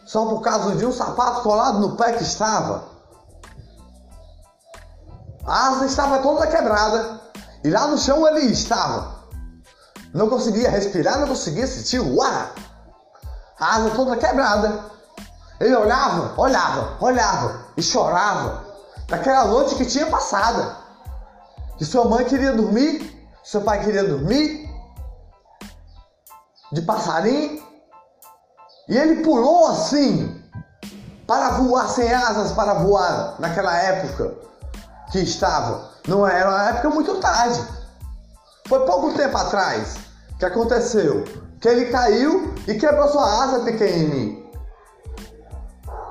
só 0.04 0.26
por 0.26 0.40
causa 0.40 0.74
de 0.74 0.84
um 0.84 0.90
sapato 0.90 1.42
colado 1.42 1.78
no 1.78 1.96
pé 1.96 2.14
que 2.14 2.24
estava. 2.24 2.88
A 5.46 5.68
asa 5.68 5.86
estava 5.86 6.18
toda 6.18 6.48
quebrada 6.48 7.20
e 7.62 7.70
lá 7.70 7.86
no 7.86 7.96
chão 7.96 8.26
ele 8.26 8.46
estava. 8.46 9.14
Não 10.12 10.28
conseguia 10.28 10.68
respirar, 10.68 11.20
não 11.20 11.28
conseguia 11.28 11.68
sentir 11.68 12.00
o 12.00 12.20
ar. 12.20 12.52
A 13.60 13.76
asa 13.76 13.90
toda 13.90 14.16
quebrada. 14.16 14.92
Ele 15.60 15.76
olhava, 15.76 16.34
olhava, 16.36 16.96
olhava 17.00 17.60
e 17.76 17.82
chorava 17.82 18.63
daquela 19.08 19.46
noite 19.46 19.74
que 19.74 19.86
tinha 19.86 20.06
passada. 20.06 20.76
Que 21.76 21.84
sua 21.84 22.04
mãe 22.04 22.24
queria 22.24 22.52
dormir, 22.52 23.28
seu 23.42 23.60
pai 23.62 23.84
queria 23.84 24.04
dormir, 24.04 24.68
de 26.72 26.82
passarinho. 26.82 27.62
E 28.88 28.96
ele 28.96 29.22
pulou 29.22 29.68
assim, 29.68 30.42
para 31.26 31.50
voar 31.50 31.88
sem 31.88 32.12
asas, 32.12 32.52
para 32.52 32.74
voar 32.74 33.36
naquela 33.38 33.76
época 33.76 34.34
que 35.10 35.18
estava. 35.20 35.90
Não 36.06 36.26
era 36.26 36.50
uma 36.50 36.68
época 36.68 36.90
muito 36.90 37.14
tarde. 37.20 37.64
Foi 38.68 38.84
pouco 38.86 39.14
tempo 39.14 39.36
atrás 39.36 39.96
que 40.38 40.44
aconteceu 40.44 41.24
que 41.60 41.68
ele 41.68 41.86
caiu 41.86 42.54
e 42.68 42.74
quebrou 42.74 43.08
sua 43.08 43.44
asa 43.44 43.60
pequenininha. 43.60 44.44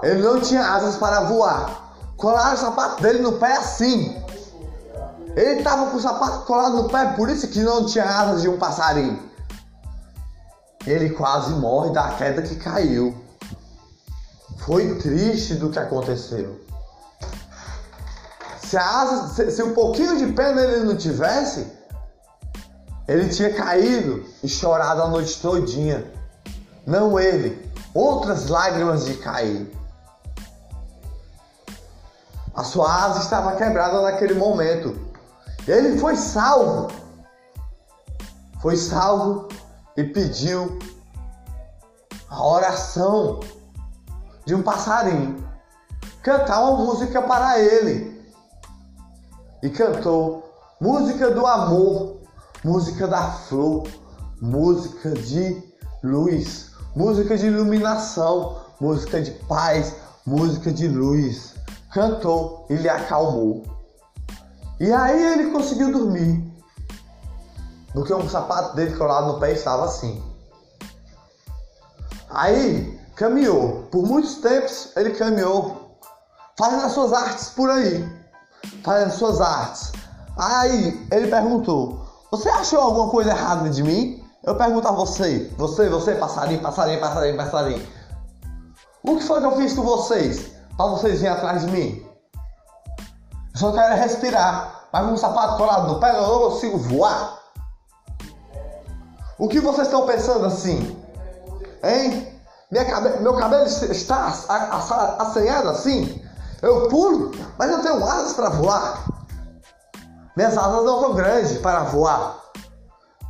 Ele 0.02 0.22
não 0.22 0.42
tinha 0.42 0.68
asas 0.68 0.98
para 0.98 1.22
voar. 1.22 1.83
Colaram 2.24 2.54
o 2.54 2.58
sapato 2.58 3.04
dele 3.04 3.20
no 3.20 3.34
pé 3.34 3.58
assim. 3.58 4.16
Ele 5.36 5.60
estava 5.60 5.92
com 5.92 5.98
o 5.98 6.02
sapato 6.02 6.46
colado 6.46 6.82
no 6.82 6.88
pé, 6.88 7.08
por 7.18 7.28
isso 7.28 7.50
que 7.50 7.60
não 7.60 7.86
tinha 7.86 8.06
asas 8.06 8.44
de 8.44 8.48
um 8.48 8.58
passarinho. 8.58 9.30
Ele 10.88 11.10
quase 11.10 11.52
morre 11.56 11.90
da 11.90 12.12
queda 12.12 12.42
que 12.42 12.56
caiu. 12.56 13.14
Foi 14.60 14.96
triste 15.00 15.56
do 15.56 15.70
que 15.70 15.78
aconteceu. 15.78 16.62
Se, 18.62 18.78
a 18.78 19.02
asa, 19.02 19.28
se, 19.34 19.52
se 19.52 19.62
um 19.62 19.74
pouquinho 19.74 20.18
de 20.18 20.32
pena 20.32 20.62
ele 20.62 20.86
não 20.86 20.96
tivesse, 20.96 21.68
ele 23.06 23.28
tinha 23.28 23.54
caído 23.54 24.24
e 24.42 24.48
chorado 24.48 25.02
a 25.02 25.10
noite 25.10 25.42
todinha. 25.42 26.10
Não 26.88 27.20
ele, 27.20 27.70
outras 27.94 28.48
lágrimas 28.48 29.04
de 29.04 29.16
cair. 29.16 29.83
A 32.56 32.64
sua 32.64 33.06
asa 33.06 33.22
estava 33.22 33.56
quebrada 33.56 34.00
naquele 34.02 34.36
momento. 34.36 34.96
Ele 35.68 35.98
foi 35.98 36.16
salvo. 36.16 36.88
Foi 38.62 38.78
salvo 38.78 39.48
e 39.98 40.04
pediu 40.04 40.78
a 42.30 42.46
oração 42.46 43.40
de 44.46 44.54
um 44.54 44.62
passarinho. 44.62 45.44
Cantar 46.22 46.62
uma 46.62 46.86
música 46.86 47.24
para 47.24 47.60
ele. 47.60 48.24
E 49.64 49.70
cantou 49.70 50.54
música 50.80 51.32
do 51.32 51.48
amor, 51.48 52.18
música 52.64 53.08
da 53.08 53.32
flor, 53.32 53.88
música 54.40 55.10
de 55.10 55.64
luz, 56.04 56.72
música 56.96 57.36
de 57.36 57.48
iluminação, 57.48 58.58
música 58.80 59.22
de 59.22 59.32
paz, 59.32 59.96
música 60.26 60.72
de 60.72 60.88
luz 60.88 61.54
cantou 61.94 62.66
e 62.70 62.76
lhe 62.76 62.90
acalmou. 62.90 63.64
E 64.80 64.92
aí 64.92 65.34
ele 65.34 65.52
conseguiu 65.52 65.92
dormir. 65.92 66.52
Porque 67.94 68.12
o 68.12 68.28
sapato 68.28 68.76
dele 68.76 68.98
colado 68.98 69.34
no 69.34 69.40
pé 69.40 69.52
estava 69.52 69.86
assim. 69.86 70.22
Aí 72.30 73.00
caminhou. 73.16 73.84
Por 73.92 74.04
muitos 74.06 74.36
tempos 74.36 74.92
ele 74.98 75.12
caminhou. 75.12 76.00
Fazendo 76.58 76.86
as 76.86 76.92
suas 76.92 77.14
artes 77.14 77.50
por 77.50 77.70
aí. 77.70 78.04
Fazendo 78.84 79.08
as 79.08 79.14
suas 79.14 79.40
artes. 79.40 79.92
Aí 80.38 81.08
ele 81.12 81.28
perguntou: 81.28 82.04
Você 82.32 82.50
achou 82.50 82.80
alguma 82.80 83.10
coisa 83.10 83.30
errada 83.30 83.70
de 83.70 83.84
mim? 83.84 84.24
Eu 84.44 84.58
pergunto 84.58 84.88
a 84.88 84.92
você, 84.92 85.50
você, 85.58 85.88
você, 85.88 86.16
passarinho, 86.16 86.62
passarinho, 86.62 87.00
passarinho, 87.00 87.38
passarinho. 87.38 87.88
O 89.04 89.16
que 89.16 89.24
foi 89.24 89.40
que 89.40 89.46
eu 89.46 89.56
fiz 89.56 89.74
com 89.74 89.84
vocês? 89.84 90.53
Para 90.78 90.88
vocês 90.88 91.20
virem 91.20 91.36
atrás 91.36 91.62
de 91.62 91.72
mim. 91.72 92.06
Eu 93.54 93.60
só 93.60 93.72
quero 93.72 93.96
respirar, 93.96 94.88
mas 94.92 95.06
com 95.06 95.14
um 95.14 95.18
sapato 95.18 95.58
colado 95.58 95.88
no 95.88 96.00
pé 96.00 96.16
eu 96.16 96.22
não 96.22 96.50
consigo 96.50 96.78
voar. 96.78 97.40
O 99.38 99.48
que 99.48 99.60
vocês 99.60 99.88
estão 99.88 100.06
pensando 100.06 100.46
assim? 100.46 100.98
Hein? 101.84 102.42
Cabe... 102.74 103.20
Meu 103.22 103.36
cabelo 103.36 103.66
está 103.66 104.34
assanhado 105.20 105.70
assim? 105.70 106.24
Eu 106.62 106.88
pulo, 106.88 107.32
mas 107.58 107.70
eu 107.70 107.82
tenho 107.82 108.04
asas 108.04 108.34
para 108.34 108.50
voar. 108.50 109.06
Minhas 110.36 110.58
asas 110.58 110.84
não 110.84 111.02
são 111.02 111.14
grandes 111.14 111.58
para 111.60 111.84
voar. 111.84 112.40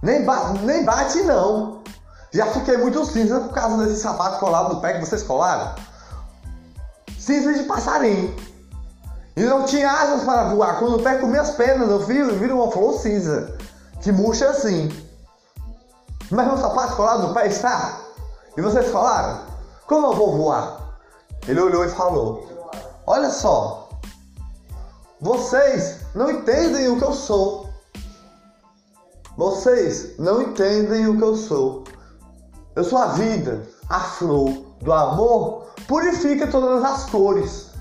Nem, 0.02 0.24
ba... 0.24 0.50
Nem 0.62 0.86
bate 0.86 1.24
não. 1.24 1.84
Já 2.32 2.46
fiquei 2.48 2.78
muito 2.78 3.04
cinza 3.06 3.42
por 3.42 3.54
causa 3.54 3.86
desse 3.86 4.02
sapato 4.02 4.40
colado 4.40 4.76
no 4.76 4.82
pé 4.82 4.94
que 4.94 5.06
vocês 5.06 5.24
colaram 5.24 5.76
cinza 7.24 7.54
de 7.54 7.64
passarinho. 7.64 8.36
E 9.36 9.42
não 9.44 9.66
tinha 9.66 9.90
asas 9.90 10.24
para 10.24 10.50
voar. 10.50 10.78
Quando 10.78 11.02
pego 11.02 11.28
minhas 11.28 11.52
pernas, 11.52 11.90
eu 11.90 12.00
viro, 12.00 12.36
viro 12.38 12.62
uma 12.62 12.72
flor 12.72 13.00
cinza. 13.00 13.58
Que 14.02 14.12
murcha 14.12 14.50
assim. 14.50 14.90
Mas 16.30 16.48
meu 16.48 16.58
sapato 16.58 16.96
colado 16.96 17.28
no 17.28 17.34
pé 17.34 17.48
está. 17.48 18.00
E 18.58 18.62
vocês 18.62 18.92
falaram? 18.92 19.42
Como 19.88 20.08
eu 20.08 20.14
vou 20.14 20.38
voar? 20.38 21.00
Ele 21.48 21.62
olhou 21.62 21.86
e 21.86 21.90
falou: 21.90 22.46
Olha 23.08 23.30
só. 23.30 23.90
Vocês 25.22 26.00
não 26.14 26.30
entendem 26.30 26.90
o 26.90 26.98
que 26.98 27.06
eu 27.06 27.14
sou. 27.14 27.70
Vocês 29.38 30.18
não 30.20 30.42
entendem 30.42 31.08
o 31.08 31.18
que 31.18 31.24
eu 31.24 31.36
sou. 31.38 31.86
Eu 32.76 32.84
sou 32.84 32.98
a 32.98 33.08
vida, 33.08 33.66
a 33.90 34.00
flor 34.00 34.63
do 34.84 34.94
amor 34.94 35.64
Purifica 35.88 36.48
todas 36.48 36.84
as 36.84 37.10
cores, 37.10 37.72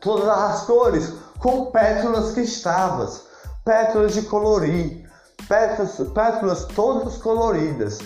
todas 0.00 0.28
as 0.28 0.62
cores 0.62 1.14
com 1.38 1.66
pétalas 1.66 2.32
que 2.32 2.40
estavas, 2.40 3.22
pétalas 3.64 4.14
de 4.14 4.22
colorir, 4.22 5.08
pétalas, 5.48 5.96
pétalas 6.12 6.64
todas 6.74 7.18
coloridas, 7.18 8.00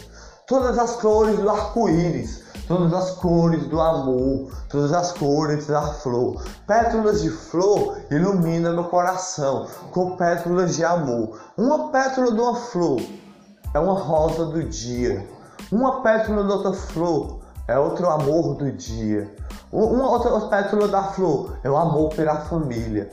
todas 0.47 0.79
as 0.79 0.97
cores 0.97 1.39
do 1.39 1.49
arco-íris, 1.49 2.43
todas 2.69 2.93
as 2.93 3.13
cores 3.13 3.67
do 3.69 3.81
amor, 3.81 4.53
todas 4.69 4.93
as 4.93 5.13
cores 5.13 5.67
da 5.67 5.83
flor. 5.83 6.43
Pétalas 6.67 7.23
de 7.23 7.31
flor 7.31 7.97
ilumina 8.11 8.73
meu 8.73 8.85
coração 8.85 9.67
com 9.91 10.17
pétalas 10.17 10.77
de 10.77 10.85
amor. 10.85 11.41
Uma 11.57 11.91
pétala 11.91 12.31
de 12.31 12.41
uma 12.41 12.57
flor 12.57 13.01
é 13.73 13.79
uma 13.79 13.99
rosa 13.99 14.45
do 14.45 14.63
dia. 14.65 15.27
Uma 15.73 16.03
pétala 16.03 16.45
de 16.45 16.53
outra 16.53 16.75
flor 16.75 17.46
é 17.69 17.79
outro 17.79 18.09
amor 18.09 18.55
do 18.55 18.71
dia. 18.71 19.35
Uma 19.73 20.09
outra 20.11 20.41
pétala 20.49 20.89
da 20.89 21.03
flor 21.03 21.59
é 21.65 21.71
o 21.71 21.77
amor 21.77 22.11
pela 22.15 22.37
família. 22.37 23.11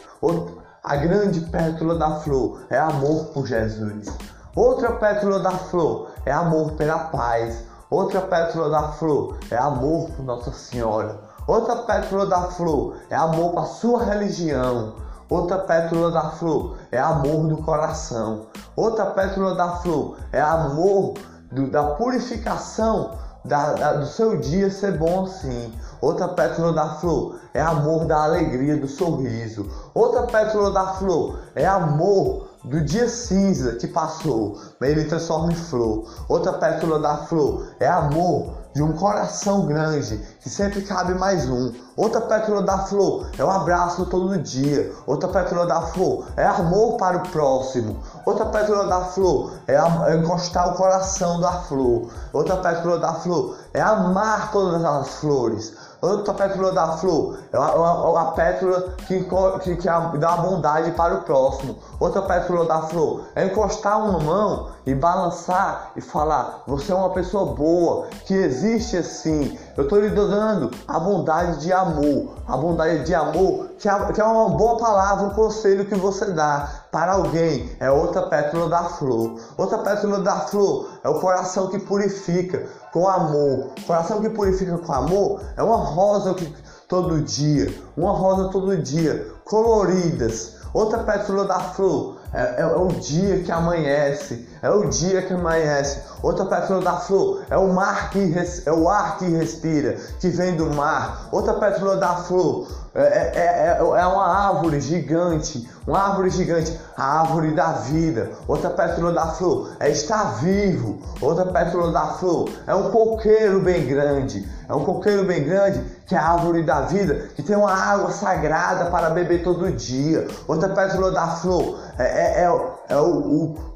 A 0.84 0.96
grande 0.96 1.42
pétala 1.42 1.98
da 1.98 2.20
flor 2.20 2.62
é 2.70 2.78
amor 2.78 3.26
por 3.34 3.48
Jesus. 3.48 4.08
Outra 4.56 4.92
pétala 4.94 5.40
da 5.40 5.52
flor 5.52 6.12
é 6.26 6.32
amor 6.32 6.74
pela 6.74 7.00
paz. 7.06 7.66
Outra 7.90 8.22
pétala 8.22 8.70
da 8.70 8.90
flor 8.94 9.38
é 9.50 9.58
amor 9.58 10.10
por 10.12 10.24
Nossa 10.24 10.52
Senhora. 10.52 11.20
Outra 11.48 11.78
pétala 11.78 12.26
da 12.28 12.44
flor 12.44 12.98
é 13.10 13.16
amor 13.16 13.54
para 13.54 13.64
sua 13.64 14.04
religião. 14.04 14.94
Outra 15.30 15.58
pétala 15.58 16.12
da 16.12 16.30
flor 16.30 16.78
é 16.92 17.00
amor 17.00 17.48
do 17.48 17.58
coração. 17.58 18.46
Outra 18.76 19.08
pétala 19.08 19.56
da 19.56 19.78
flor 19.78 20.18
é 20.32 20.40
amor 20.40 21.16
do, 21.52 21.70
da 21.70 21.84
purificação 21.96 23.23
da, 23.44 23.74
da, 23.74 23.94
do 23.94 24.06
seu 24.06 24.38
dia 24.38 24.70
ser 24.70 24.98
bom 24.98 25.26
assim. 25.26 25.74
Outra 26.02 26.28
pétala 26.30 26.74
da 26.74 26.96
flor 26.96 27.40
é 27.54 27.62
amor 27.62 28.06
da 28.06 28.24
alegria, 28.24 28.78
do 28.78 28.88
sorriso. 28.88 29.70
Outra 29.94 30.24
pétala 30.24 30.72
da 30.72 30.94
flor 30.94 31.40
é 31.56 31.66
amor 31.66 32.50
do 32.64 32.80
dia 32.82 33.10
cinza 33.10 33.74
que 33.74 33.88
passou, 33.88 34.58
mas 34.80 34.90
ele 34.90 35.06
transforma 35.06 35.52
em 35.52 35.56
flor. 35.56 36.10
Outra 36.30 36.54
pétala 36.54 37.00
da 37.00 37.18
flor 37.18 37.68
é 37.80 37.88
amor 37.88 38.63
de 38.74 38.82
um 38.82 38.94
coração 38.94 39.66
grande, 39.66 40.18
que 40.42 40.50
sempre 40.50 40.82
cabe 40.82 41.14
mais 41.14 41.48
um. 41.50 41.72
Outra 41.96 42.22
pétala 42.22 42.64
da 42.64 42.80
flor 42.80 43.28
é 43.38 43.44
o 43.44 43.48
um 43.48 43.52
abraço 43.52 44.06
todo 44.08 44.38
dia. 44.40 44.92
Outra 45.06 45.30
pétala 45.30 45.68
da 45.68 45.82
flor 45.82 46.26
é 46.36 46.46
amor 46.46 46.98
para 46.98 47.18
o 47.18 47.30
próximo. 47.30 47.98
Outra 48.26 48.48
pétala 48.48 48.88
da 48.88 49.02
flor 49.02 49.54
é, 49.68 49.76
é 49.76 50.16
encostar 50.18 50.70
o 50.70 50.76
coração 50.76 51.40
da 51.40 51.52
flor. 51.52 52.10
Outra 52.34 52.58
pétala 52.58 52.98
da 52.98 53.14
flor 53.14 53.58
é 53.74 53.82
amar 53.82 54.52
todas 54.52 54.84
as 54.84 55.10
flores. 55.16 55.74
Outra 56.04 56.34
pétala 56.34 56.74
da 56.74 56.98
flor 56.98 57.40
é 57.54 57.58
a, 57.58 58.26
pétala 58.36 58.94
que, 59.08 59.26
que, 59.62 59.76
que 59.78 60.18
dá 60.18 60.36
bondade 60.36 60.92
para 60.92 61.14
o 61.14 61.22
próximo. 61.22 61.78
Outra 61.98 62.22
pétala 62.24 62.66
da 62.66 62.82
flor 62.82 63.22
é 63.34 63.46
encostar 63.46 63.98
uma 64.04 64.20
mão 64.20 64.68
e 64.86 64.94
balançar 64.94 65.92
e 65.96 66.02
falar: 66.02 66.62
Você 66.68 66.92
é 66.92 66.96
uma 66.96 67.12
pessoa 67.12 67.56
boa, 67.56 68.08
que 68.26 68.34
existe 68.34 68.98
assim. 68.98 69.58
Eu 69.78 69.86
estou 69.86 69.98
lhe 70.02 70.10
dando 70.10 70.72
a 70.86 71.00
bondade 71.00 71.62
de 71.62 71.72
amor. 71.72 72.34
A 72.46 72.58
bondade 72.58 73.06
de 73.06 73.16
amor, 73.16 73.70
que 73.80 73.88
é, 73.88 74.12
que 74.12 74.20
é 74.20 74.26
uma 74.26 74.50
boa 74.50 74.78
palavra, 74.78 75.28
um 75.28 75.30
conselho 75.30 75.86
que 75.86 75.96
você 75.96 76.26
dá 76.32 76.83
para 76.94 77.14
alguém. 77.14 77.72
É 77.80 77.90
outra 77.90 78.22
pétala 78.28 78.70
da 78.70 78.84
flor. 78.84 79.40
Outra 79.58 79.80
pétala 79.80 80.20
da 80.20 80.42
flor 80.42 80.92
é 81.04 81.10
o 81.10 81.20
coração 81.20 81.68
que 81.68 81.80
purifica 81.80 82.68
com 82.94 83.08
amor. 83.08 83.72
Coração 83.88 84.22
que 84.22 84.30
purifica 84.30 84.78
com 84.78 84.94
amor 84.94 85.42
é 85.58 85.64
uma 85.64 85.78
rosa 85.78 86.36
que 86.36 86.56
todo 86.88 87.20
dia, 87.22 87.74
uma 87.98 88.12
rosa 88.12 88.50
todo 88.50 88.78
dia, 88.78 89.28
coloridas. 89.44 90.58
Outra 90.72 91.00
pétala 91.00 91.46
da 91.46 91.60
flor 91.60 92.18
é, 92.32 92.42
é, 92.42 92.62
é, 92.62 92.66
o 92.66 92.88
dia 92.88 93.44
que 93.44 93.52
amanhece, 93.52 94.48
é 94.64 94.70
o 94.72 94.88
dia 94.88 95.22
que 95.22 95.34
amanhece. 95.34 96.02
Outra 96.24 96.46
pétala 96.46 96.82
da 96.82 96.94
flor 96.94 97.44
é 97.50 97.58
o 97.58 97.74
mar 97.74 98.10
que 98.10 98.24
res, 98.26 98.66
é 98.66 98.72
o 98.72 98.88
ar 98.90 99.18
que 99.18 99.26
respira, 99.26 99.98
que 100.20 100.30
vem 100.30 100.56
do 100.56 100.74
mar. 100.74 101.28
Outra 101.32 101.54
pétala 101.56 101.98
da 101.98 102.16
flor 102.16 102.68
é, 102.96 103.02
é, 103.02 103.32
é, 103.36 103.78
é, 103.80 103.84
uma 103.84 104.26
árvore 104.26 104.80
gigante, 104.80 105.68
uma 105.86 106.00
árvore 106.00 106.30
gigante, 106.30 106.80
a 106.96 107.22
árvore 107.22 107.54
da 107.54 107.74
vida. 107.74 108.32
Outra 108.48 108.70
pétala 108.70 109.12
da 109.12 109.28
flor 109.28 109.76
é 109.82 109.90
estar 109.90 110.36
vivo. 110.36 111.00
Outra 111.20 111.46
pétala 111.46 111.92
da 111.92 112.06
flor 112.14 112.50
é 112.66 112.74
um 112.74 112.90
coqueiro 112.90 113.60
bem 113.60 113.86
grande, 113.86 114.48
é 114.70 114.74
um 114.74 114.86
coqueiro 114.86 115.26
bem 115.26 115.44
grande 115.44 115.84
que 116.06 116.16
é 116.16 116.18
a 116.18 116.32
árvore 116.34 116.64
da 116.64 116.82
vida, 116.82 117.30
que 117.36 117.42
tem 117.42 117.56
uma 117.56 117.74
água 117.74 118.12
sagrada 118.12 118.86
para 118.92 119.10
beber 119.10 119.44
todo 119.44 119.72
dia. 119.72 120.28
Outra 120.48 120.70
pétala 120.70 121.12
da 121.12 121.28
flor 121.28 121.80
é, 121.98 122.04
é, 122.04 122.44
é, 122.44 122.74
é 122.90 122.98
o, 122.98 123.10
o, 123.10 123.73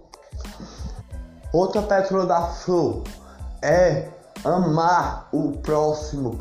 Outra 1.54 1.82
pétala 1.82 2.26
da 2.26 2.42
flor 2.42 3.04
é 3.62 4.10
amar 4.44 5.30
o 5.32 5.54
próximo. 5.54 6.38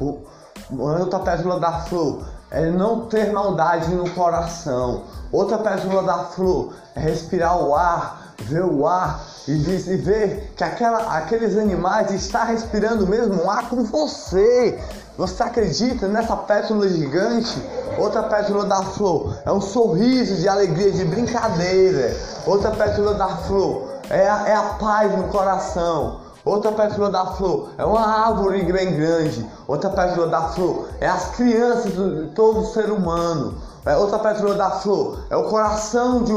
Outra 0.77 1.21
pétala 1.21 1.61
da 1.61 1.73
flor 1.83 2.25
é 2.51 2.69
não 2.71 3.07
ter 3.07 3.33
maldade 3.33 3.95
no 3.95 4.11
coração. 4.11 5.05
Outra 5.31 5.59
pétala 5.59 6.03
da 6.03 6.19
flor 6.25 6.75
é 6.97 7.01
respirar 7.01 7.57
o 7.57 7.75
ar, 7.75 8.35
ver 8.43 8.65
o 8.65 8.85
ar 8.85 9.25
e, 9.47 9.53
e 9.53 9.97
ver 9.97 10.53
que 10.57 10.65
aquela, 10.65 11.17
aqueles 11.17 11.57
animais 11.57 12.11
estão 12.11 12.45
respirando 12.45 13.07
mesmo 13.07 13.49
ar 13.49 13.69
com 13.69 13.85
você. 13.85 14.77
Você 15.17 15.43
acredita 15.43 16.09
nessa 16.09 16.37
pétala 16.37 16.89
gigante? 16.89 17.63
Outra 17.97 18.25
pétala 18.25 18.65
da 18.65 18.83
flor 18.83 19.39
é 19.45 19.53
um 19.53 19.61
sorriso 19.61 20.35
de 20.35 20.49
alegria, 20.49 20.91
de 20.91 21.05
brincadeira. 21.05 22.15
Outra 22.45 22.73
pétala 22.73 23.15
da 23.15 23.29
flor 23.29 23.86
é 24.11 24.29
a, 24.29 24.49
é 24.49 24.55
a 24.55 24.63
paz 24.79 25.17
no 25.17 25.25
coração. 25.29 26.21
Outra 26.45 26.71
pétala 26.71 27.11
da 27.11 27.27
flor 27.27 27.71
é 27.77 27.85
uma 27.85 28.29
árvore 28.29 28.63
bem 28.73 28.97
grande. 28.97 29.45
Outra 29.67 29.91
pétala 29.91 30.29
da 30.29 30.43
flor 30.43 30.89
é 31.01 31.09
as 31.09 31.35
crianças 31.35 31.93
de 31.93 32.29
todo 32.35 32.65
ser 32.67 32.91
humano. 32.93 33.55
É 33.85 33.97
outra 33.97 34.19
pétala 34.19 34.55
da 34.55 34.71
flor 34.71 35.19
é 35.31 35.37
o 35.37 35.45
coração 35.45 36.23
de, 36.23 36.33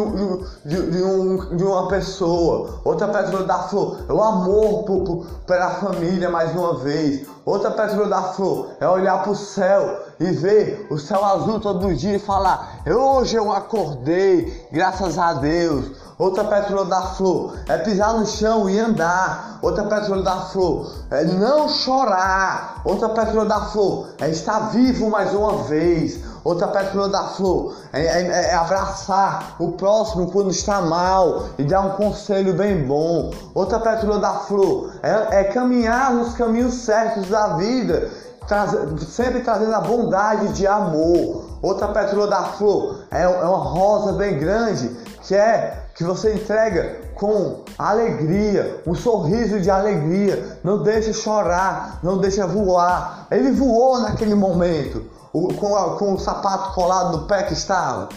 de, 0.65 0.91
de, 0.91 1.03
um, 1.03 1.55
de 1.57 1.63
uma 1.63 1.87
pessoa. 1.87 2.79
Outra 2.83 3.07
pétala 3.07 3.43
da 3.43 3.59
flor 3.59 3.97
é 4.07 4.13
o 4.13 4.21
amor 4.21 4.83
por, 4.83 5.03
por, 5.03 5.25
pela 5.45 5.69
família 5.71 6.29
mais 6.29 6.55
uma 6.55 6.75
vez. 6.79 7.27
Outra 7.49 7.71
pétala 7.71 8.05
da 8.05 8.21
flor 8.21 8.67
é 8.79 8.87
olhar 8.87 9.23
para 9.23 9.31
o 9.31 9.35
céu 9.35 10.03
e 10.19 10.25
ver 10.25 10.85
o 10.91 10.99
céu 10.99 11.25
azul 11.25 11.59
todo 11.59 11.95
dia 11.95 12.17
e 12.17 12.19
falar: 12.19 12.83
Hoje 12.85 13.37
eu 13.37 13.51
acordei, 13.51 14.67
graças 14.71 15.17
a 15.17 15.33
Deus. 15.33 15.97
Outra 16.19 16.43
pétala 16.43 16.85
da 16.85 17.01
flor 17.01 17.55
é 17.67 17.77
pisar 17.79 18.13
no 18.13 18.27
chão 18.27 18.69
e 18.69 18.77
andar. 18.77 19.57
Outra 19.63 19.85
pétala 19.85 20.21
da 20.21 20.35
flor 20.41 20.91
é 21.09 21.23
não 21.23 21.67
chorar. 21.67 22.81
Outra 22.85 23.09
pétala 23.09 23.45
da 23.45 23.61
flor 23.61 24.09
é 24.19 24.29
estar 24.29 24.69
vivo 24.69 25.09
mais 25.09 25.33
uma 25.33 25.63
vez. 25.63 26.19
Outra 26.43 26.67
pétala 26.67 27.09
da 27.09 27.23
flor 27.23 27.75
é, 27.91 28.01
é, 28.01 28.51
é, 28.51 28.53
abraçar 28.55 29.55
o 29.59 29.73
próximo 29.73 30.31
quando 30.31 30.51
está 30.51 30.81
mal 30.81 31.49
e 31.57 31.63
dar 31.63 31.81
um 31.81 31.89
conselho 31.91 32.53
bem 32.53 32.85
bom. 32.85 33.31
Outra 33.53 33.79
pétala 33.79 34.19
da 34.19 34.33
flor 34.33 34.93
é, 35.03 35.41
é 35.41 35.43
caminhar 35.45 36.13
nos 36.13 36.33
caminhos 36.33 36.75
certos 36.75 37.27
da 37.39 37.55
vida, 37.55 38.09
traz, 38.47 38.71
sempre 39.07 39.41
trazendo 39.41 39.73
a 39.73 39.81
bondade 39.81 40.49
de 40.49 40.67
amor. 40.67 41.59
Outra 41.61 41.87
pétala 41.89 42.27
da 42.27 42.43
flor 42.43 43.03
é, 43.11 43.23
é 43.23 43.27
uma 43.27 43.57
rosa 43.57 44.13
bem 44.13 44.37
grande 44.37 44.89
que 45.21 45.35
é 45.35 45.85
que 45.93 46.03
você 46.03 46.33
entrega 46.33 47.01
com 47.15 47.63
alegria, 47.77 48.81
um 48.87 48.95
sorriso 48.95 49.59
de 49.59 49.69
alegria. 49.69 50.59
Não 50.63 50.81
deixa 50.81 51.13
chorar, 51.13 51.99
não 52.01 52.17
deixa 52.17 52.47
voar. 52.47 53.27
Ele 53.29 53.51
voou 53.51 53.99
naquele 53.99 54.33
momento, 54.33 55.05
com, 55.31 55.75
a, 55.75 55.97
com 55.97 56.13
o 56.13 56.19
sapato 56.19 56.73
colado 56.73 57.17
no 57.17 57.27
pé 57.27 57.43
que 57.43 57.53
estava. 57.53 58.09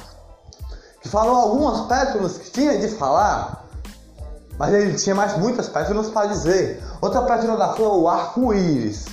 Que 1.01 1.09
falou 1.09 1.35
algumas 1.35 1.87
pétalas 1.87 2.39
que 2.39 2.51
tinha 2.51 2.79
de 2.79 2.89
falar, 2.89 3.67
mas 4.57 4.73
ele 4.73 4.95
tinha 4.95 5.15
mais 5.15 5.37
muitas 5.37 5.69
pétalas 5.69 6.09
para 6.09 6.29
dizer. 6.29 6.83
Outra 7.03 7.23
pétala 7.23 7.59
da 7.59 7.75
flor, 7.75 8.01
o 8.01 8.09
arco-íris. 8.09 9.05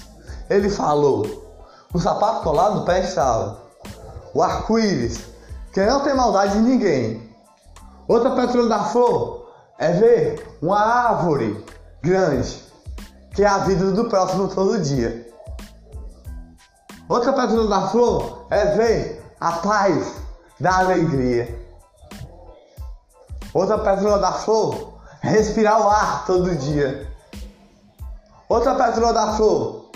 Ele 0.50 0.70
falou, 0.70 1.26
o 1.94 2.00
sapato 2.00 2.44
colado 2.44 2.76
no 2.76 2.86
pé 2.86 3.02
estava. 3.02 3.58
O 4.34 4.42
arco-íris, 4.42 5.26
que 5.74 5.86
não 5.86 6.02
tem 6.02 6.16
maldade 6.16 6.58
em 6.58 6.62
ninguém 6.62 7.30
Outra 8.10 8.32
pétala 8.32 8.68
da 8.68 8.86
flor 8.86 9.52
é 9.78 9.92
ver 9.92 10.58
uma 10.64 10.80
árvore 10.80 11.64
grande, 12.02 12.66
que 13.36 13.44
é 13.44 13.48
a 13.48 13.60
vida 13.60 13.92
do 13.92 14.10
próximo 14.10 14.48
todo 14.48 14.82
dia. 14.82 15.30
Outra 17.08 17.32
pétala 17.34 17.68
da 17.68 17.88
flor 17.90 18.48
é 18.50 18.66
ver 18.76 19.24
a 19.40 19.52
paz 19.52 20.16
da 20.60 20.80
alegria. 20.80 21.56
Outra 23.54 23.78
pétala 23.78 24.18
da 24.18 24.32
flor 24.32 24.96
é 25.22 25.30
respirar 25.30 25.80
o 25.80 25.88
ar 25.88 26.26
todo 26.26 26.56
dia. 26.56 27.09
Outra 28.50 28.74
pétala 28.74 29.14
da 29.14 29.34
flor 29.34 29.92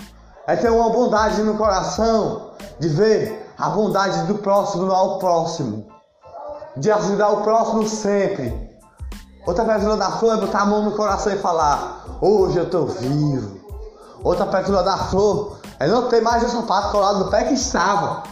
é 0.46 0.54
ter 0.54 0.70
uma 0.70 0.88
bondade 0.90 1.42
no 1.42 1.58
coração 1.58 2.52
de 2.78 2.88
ver 2.88 3.52
a 3.58 3.68
bondade 3.70 4.26
do 4.26 4.36
próximo 4.36 4.92
ao 4.92 5.18
próximo 5.18 5.92
de 6.76 6.90
ajudar 6.90 7.30
o 7.30 7.42
próximo 7.42 7.86
sempre. 7.88 8.78
Outra 9.46 9.64
pétala 9.64 9.96
da 9.96 10.10
flor 10.12 10.38
é 10.38 10.40
botar 10.40 10.60
a 10.60 10.66
mão 10.66 10.84
no 10.84 10.92
coração 10.92 11.32
e 11.32 11.38
falar: 11.38 12.04
Hoje 12.20 12.58
eu 12.58 12.64
estou 12.64 12.86
vivo. 12.86 13.60
Outra 14.22 14.46
pétala 14.46 14.82
da 14.82 14.96
flor 14.98 15.58
é 15.78 15.86
não 15.86 16.08
ter 16.08 16.22
mais 16.22 16.42
o 16.44 16.48
sapato 16.48 16.92
colado 16.92 17.24
no 17.24 17.30
pé 17.30 17.44
que 17.44 17.54
estava. 17.54 18.22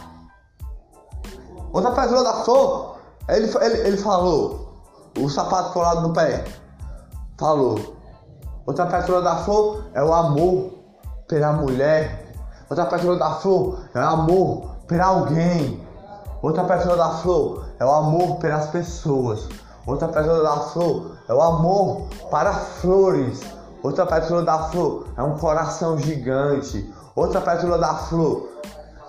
Outra 1.71 1.91
pétala 1.91 2.23
da 2.23 2.33
flor, 2.43 2.95
ele, 3.29 3.51
ele, 3.61 3.87
ele 3.87 3.97
falou: 3.97 4.79
O 5.19 5.29
sapato 5.29 5.73
colado 5.73 6.01
no 6.01 6.13
pé. 6.13 6.45
Falou. 7.37 7.92
Outra 8.65 8.85
pétala 8.85 9.21
da 9.21 9.35
flor 9.37 9.83
é 9.93 10.01
o 10.01 10.13
amor 10.13 10.71
pela 11.27 11.51
mulher. 11.51 12.31
Outra 12.69 12.85
pétala 12.85 13.17
da 13.17 13.31
flor 13.31 13.79
é 13.93 13.99
o 13.99 14.07
amor 14.07 14.75
por 14.87 15.01
alguém. 15.01 15.85
Outra 16.41 16.63
pétala 16.63 16.95
da 16.95 17.09
flor 17.09 17.65
é 17.77 17.85
o 17.85 17.91
amor 17.91 18.37
pelas 18.37 18.67
pessoas. 18.67 19.49
Outra 19.85 20.07
pétala 20.07 20.41
da 20.41 20.57
flor 20.61 21.17
é 21.27 21.33
o 21.33 21.41
amor 21.41 22.07
para 22.31 22.53
flores. 22.53 23.41
Outra 23.83 24.05
pétala 24.05 24.43
da 24.43 24.57
flor 24.69 25.07
é 25.17 25.21
um 25.21 25.37
coração 25.37 25.97
gigante. 25.97 26.89
Outra 27.17 27.41
pétala 27.41 27.77
da 27.77 27.93
flor 27.93 28.49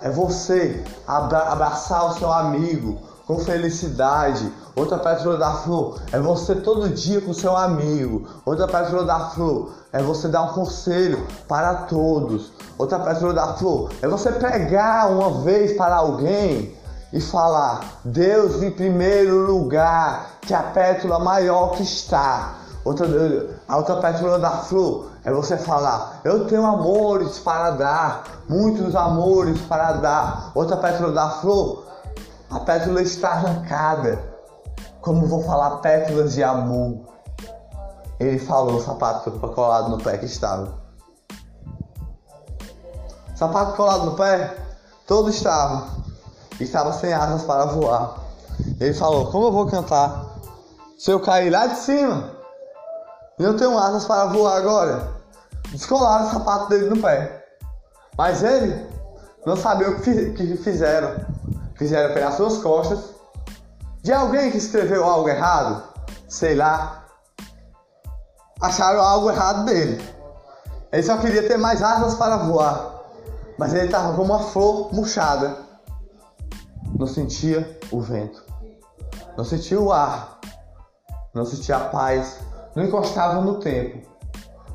é 0.01 0.09
você 0.09 0.83
abraçar 1.07 2.07
o 2.07 2.13
seu 2.13 2.31
amigo 2.31 2.99
com 3.25 3.39
felicidade. 3.39 4.51
Outra 4.75 4.97
pétala 4.97 5.37
da 5.37 5.51
flor 5.51 6.01
é 6.11 6.19
você 6.19 6.55
todo 6.55 6.89
dia 6.89 7.21
com 7.21 7.33
seu 7.33 7.55
amigo. 7.55 8.27
Outra 8.45 8.67
pétala 8.67 9.03
da 9.03 9.19
flor 9.29 9.71
é 9.91 10.01
você 10.01 10.27
dar 10.27 10.43
um 10.43 10.53
conselho 10.53 11.25
para 11.47 11.73
todos. 11.73 12.51
Outra 12.77 12.99
pétala 12.99 13.33
da 13.33 13.53
flor 13.53 13.89
é 14.01 14.07
você 14.07 14.31
pregar 14.31 15.09
uma 15.11 15.41
vez 15.43 15.75
para 15.77 15.95
alguém 15.95 16.75
e 17.13 17.21
falar 17.21 17.99
Deus 18.03 18.61
em 18.61 18.71
primeiro 18.71 19.45
lugar, 19.45 20.31
que 20.41 20.53
é 20.53 20.57
a 20.57 20.63
pétala 20.63 21.19
maior 21.19 21.71
que 21.71 21.83
está. 21.83 22.55
Outra, 22.83 23.07
a 23.67 23.77
outra 23.77 23.95
pétala 23.95 24.37
da 24.37 24.51
flor 24.51 25.07
É 25.23 25.31
você 25.31 25.57
falar, 25.57 26.21
eu 26.23 26.45
tenho 26.45 26.63
amores 26.63 27.39
para 27.39 27.71
dar, 27.71 28.23
muitos 28.47 28.95
amores 28.95 29.59
para 29.61 29.93
dar. 29.93 30.51
Outra 30.53 30.77
pétala 30.77 31.11
da 31.11 31.29
flor, 31.29 31.83
a 32.55 32.59
pétala 32.61 33.01
está 33.01 33.31
arrancada. 33.31 34.17
Como 35.01 35.27
vou 35.27 35.43
falar 35.43 35.77
pétalas 35.77 36.33
de 36.33 36.43
amor? 36.43 37.01
Ele 38.17 38.39
falou, 38.39 38.77
o 38.77 38.81
sapato 38.81 39.29
colado 39.31 39.89
no 39.89 39.97
pé 40.01 40.17
que 40.17 40.25
estava. 40.25 40.73
Sapato 43.35 43.75
colado 43.75 44.05
no 44.05 44.15
pé, 44.15 44.55
todo 45.05 45.29
estava. 45.29 45.89
Estava 46.57 46.93
sem 46.93 47.11
asas 47.11 47.43
para 47.43 47.65
voar. 47.65 48.19
Ele 48.79 48.93
falou, 48.93 49.29
como 49.29 49.47
eu 49.47 49.51
vou 49.51 49.67
cantar? 49.67 50.25
Se 50.97 51.11
eu 51.11 51.19
cair 51.19 51.49
lá 51.49 51.67
de 51.67 51.75
cima, 51.75 52.31
e 53.37 53.43
não 53.43 53.57
tenho 53.57 53.77
asas 53.77 54.05
para 54.05 54.27
voar 54.27 54.55
agora. 54.55 55.11
Descolaram 55.71 56.27
o 56.27 56.31
sapato 56.31 56.69
dele 56.69 56.89
no 56.89 57.01
pé. 57.01 57.45
Mas 58.17 58.41
ele 58.43 58.89
não 59.45 59.57
sabia 59.57 59.89
o 59.89 59.99
que 59.99 60.55
fizeram. 60.63 61.34
Fizeram 61.75 62.13
pelas 62.13 62.35
suas 62.35 62.57
costas 62.59 63.15
de 64.01 64.13
alguém 64.13 64.51
que 64.51 64.57
escreveu 64.57 65.03
algo 65.03 65.27
errado, 65.29 65.83
sei 66.27 66.55
lá. 66.55 67.05
Acharam 68.61 69.01
algo 69.01 69.29
errado 69.29 69.65
dele. 69.65 70.01
Ele 70.91 71.03
só 71.03 71.17
queria 71.17 71.47
ter 71.47 71.57
mais 71.57 71.81
asas 71.81 72.15
para 72.15 72.37
voar. 72.37 72.95
Mas 73.57 73.73
ele 73.73 73.85
estava 73.85 74.15
como 74.15 74.33
uma 74.33 74.43
flor 74.43 74.93
murchada. 74.93 75.57
Não 76.97 77.07
sentia 77.07 77.79
o 77.91 77.99
vento. 78.01 78.43
Não 79.37 79.43
sentia 79.43 79.79
o 79.79 79.91
ar. 79.91 80.39
Não 81.33 81.45
sentia 81.45 81.77
a 81.77 81.89
paz 81.89 82.39
não 82.75 82.83
encostava 82.83 83.39
no 83.41 83.59
tempo. 83.59 84.05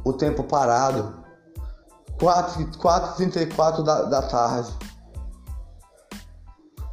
O 0.03 0.15
tempo 0.15 0.43
parado. 0.43 1.21
4h34 2.19 3.85
da, 3.85 4.03
da 4.05 4.23
tarde. 4.23 4.75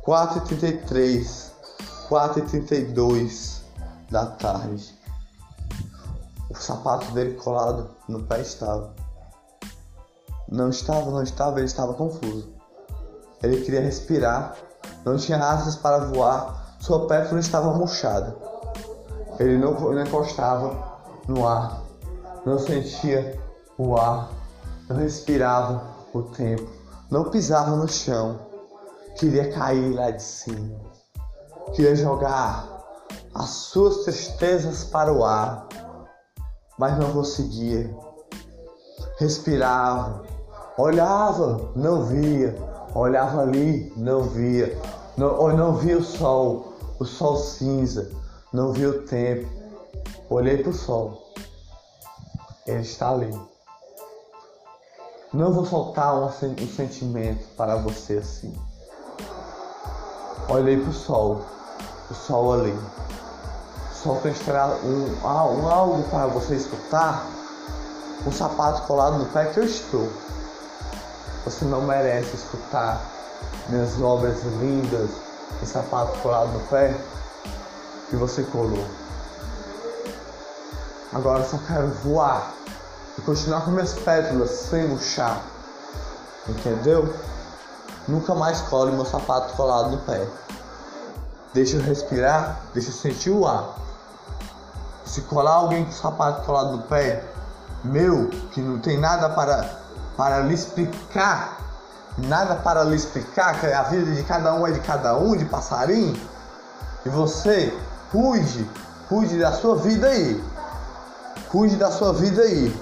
4h33. 0.07 1.51
4h32 2.09 3.59
da 4.09 4.25
tarde. 4.27 4.97
O 6.49 6.55
sapato 6.55 7.11
dele 7.11 7.33
colado 7.35 7.89
no 8.07 8.23
pé 8.23 8.39
estava. 8.39 8.93
Não 10.49 10.69
estava, 10.69 11.11
não 11.11 11.21
estava, 11.21 11.59
ele 11.59 11.65
estava 11.65 11.93
confuso. 11.93 12.47
Ele 13.43 13.61
queria 13.65 13.81
respirar, 13.81 14.55
não 15.03 15.17
tinha 15.17 15.37
asas 15.37 15.75
para 15.75 16.05
voar, 16.05 16.77
sua 16.79 17.05
pétala 17.05 17.41
estava 17.41 17.73
murchada. 17.73 18.33
Ele 19.37 19.57
não, 19.57 19.73
não 19.73 20.01
encostava 20.01 20.97
no 21.27 21.45
ar, 21.45 21.81
não 22.45 22.57
sentia 22.57 23.37
o 23.77 23.97
ar, 23.97 24.29
não 24.89 24.95
respirava 24.95 25.83
o 26.13 26.23
tempo, 26.23 26.67
não 27.11 27.25
pisava 27.25 27.75
no 27.75 27.87
chão, 27.89 28.39
queria 29.17 29.51
cair 29.51 29.93
lá 29.93 30.11
de 30.11 30.21
cima, 30.21 30.79
queria 31.73 31.95
jogar 31.95 32.67
as 33.33 33.49
suas 33.49 34.03
tristezas 34.03 34.83
para 34.83 35.11
o 35.13 35.23
ar, 35.23 35.67
mas 36.77 36.97
não 36.97 37.11
conseguia. 37.11 37.93
Respirava, 39.19 40.23
olhava, 40.77 41.71
não 41.75 42.03
via, 42.03 42.55
olhava 42.93 43.41
ali, 43.41 43.91
não 43.97 44.23
via, 44.23 44.79
não, 45.17 45.47
não 45.55 45.75
via 45.75 45.97
o 45.97 46.03
sol, 46.03 46.73
o 46.99 47.05
sol 47.05 47.37
cinza, 47.37 48.11
não 48.53 48.71
via 48.71 48.89
o 48.89 49.01
tempo, 49.03 49.57
Olhei 50.29 50.57
para 50.57 50.71
o 50.71 50.73
sol. 50.73 51.31
Ele 52.65 52.81
está 52.81 53.11
ali. 53.11 53.31
Não 55.33 55.53
vou 55.53 55.65
soltar 55.65 56.13
um, 56.15 56.25
um 56.25 56.67
sentimento 56.67 57.47
para 57.55 57.77
você 57.77 58.17
assim. 58.17 58.53
Olhei 60.49 60.79
para 60.79 60.89
o 60.89 60.93
sol. 60.93 61.45
O 62.09 62.13
sol 62.13 62.53
ali. 62.53 62.77
Sol 63.93 64.21
tem 64.21 64.33
um, 64.83 65.25
um 65.25 65.67
algo 65.67 66.03
para 66.09 66.27
você 66.27 66.55
escutar. 66.55 67.25
Um 68.25 68.31
sapato 68.31 68.83
colado 68.83 69.17
no 69.17 69.25
pé 69.25 69.45
que 69.45 69.59
eu 69.59 69.65
estou. 69.65 70.09
Você 71.43 71.65
não 71.65 71.81
merece 71.81 72.35
escutar 72.35 73.01
minhas 73.67 74.01
obras 74.01 74.41
lindas. 74.61 75.09
Um 75.61 75.65
sapato 75.65 76.17
colado 76.19 76.49
no 76.53 76.59
pé 76.67 76.95
que 78.09 78.15
você 78.15 78.43
colou. 78.43 78.85
Agora 81.13 81.43
só 81.43 81.57
quero 81.67 81.89
voar 82.03 82.53
e 83.17 83.21
continuar 83.21 83.61
com 83.65 83.71
minhas 83.71 83.93
pétalas 83.93 84.49
sem 84.49 84.87
murchar. 84.87 85.41
Entendeu? 86.47 87.13
Nunca 88.07 88.33
mais 88.33 88.61
cole 88.61 88.93
meu 88.93 89.05
sapato 89.05 89.53
colado 89.53 89.91
no 89.91 89.97
pé. 89.97 90.25
Deixa 91.53 91.77
eu 91.77 91.81
respirar, 91.81 92.61
deixa 92.73 92.89
eu 92.89 92.93
sentir 92.93 93.31
o 93.31 93.45
ar. 93.45 93.75
Se 95.05 95.21
colar 95.21 95.53
alguém 95.53 95.83
com 95.83 95.91
o 95.91 95.93
sapato 95.93 96.45
colado 96.45 96.77
no 96.77 96.83
pé, 96.83 97.23
meu, 97.83 98.29
que 98.51 98.61
não 98.61 98.79
tem 98.79 98.97
nada 98.97 99.29
para, 99.29 99.69
para 100.15 100.39
lhe 100.39 100.53
explicar, 100.53 101.57
nada 102.17 102.55
para 102.55 102.83
lhe 102.83 102.95
explicar, 102.95 103.59
que 103.59 103.65
a 103.65 103.83
vida 103.83 104.11
de 104.11 104.23
cada 104.23 104.53
um 104.53 104.65
é 104.65 104.71
de 104.71 104.79
cada 104.79 105.17
um, 105.17 105.35
de 105.35 105.45
passarinho, 105.45 106.15
e 107.05 107.09
você 107.09 107.77
cuide, 108.11 108.69
cuide 109.09 109.37
da 109.39 109.51
sua 109.51 109.75
vida 109.75 110.07
aí. 110.07 110.43
Cuide 111.49 111.75
da 111.75 111.91
sua 111.91 112.13
vida 112.13 112.41
aí. 112.41 112.75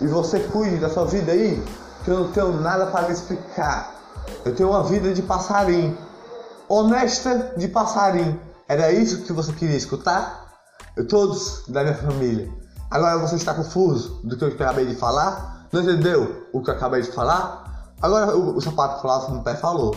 E 0.00 0.06
você 0.06 0.40
cuide 0.40 0.76
da 0.76 0.90
sua 0.90 1.04
vida 1.04 1.32
aí, 1.32 1.64
que 2.04 2.10
eu 2.10 2.20
não 2.20 2.32
tenho 2.32 2.60
nada 2.60 2.86
para 2.86 3.06
lhe 3.06 3.12
explicar. 3.12 3.95
Eu 4.44 4.54
tenho 4.54 4.70
uma 4.70 4.82
vida 4.82 5.12
de 5.12 5.22
passarinho. 5.22 5.96
Honesta 6.68 7.54
de 7.56 7.68
passarinho. 7.68 8.40
Era 8.68 8.90
isso 8.90 9.22
que 9.22 9.32
você 9.32 9.52
queria 9.52 9.76
escutar? 9.76 10.46
Eu 10.96 11.06
todos 11.06 11.64
da 11.68 11.82
minha 11.82 11.94
família. 11.94 12.50
Agora 12.90 13.18
você 13.18 13.36
está 13.36 13.54
confuso 13.54 14.20
do 14.24 14.36
que 14.36 14.44
eu 14.44 14.48
acabei 14.48 14.86
de 14.86 14.94
falar? 14.94 15.66
Não 15.72 15.82
entendeu 15.82 16.46
o 16.52 16.62
que 16.62 16.70
eu 16.70 16.74
acabei 16.74 17.02
de 17.02 17.10
falar? 17.10 17.94
Agora 18.00 18.36
o, 18.36 18.56
o 18.56 18.60
sapato 18.60 19.00
colado 19.00 19.32
no 19.34 19.42
pé 19.42 19.54
falou. 19.54 19.94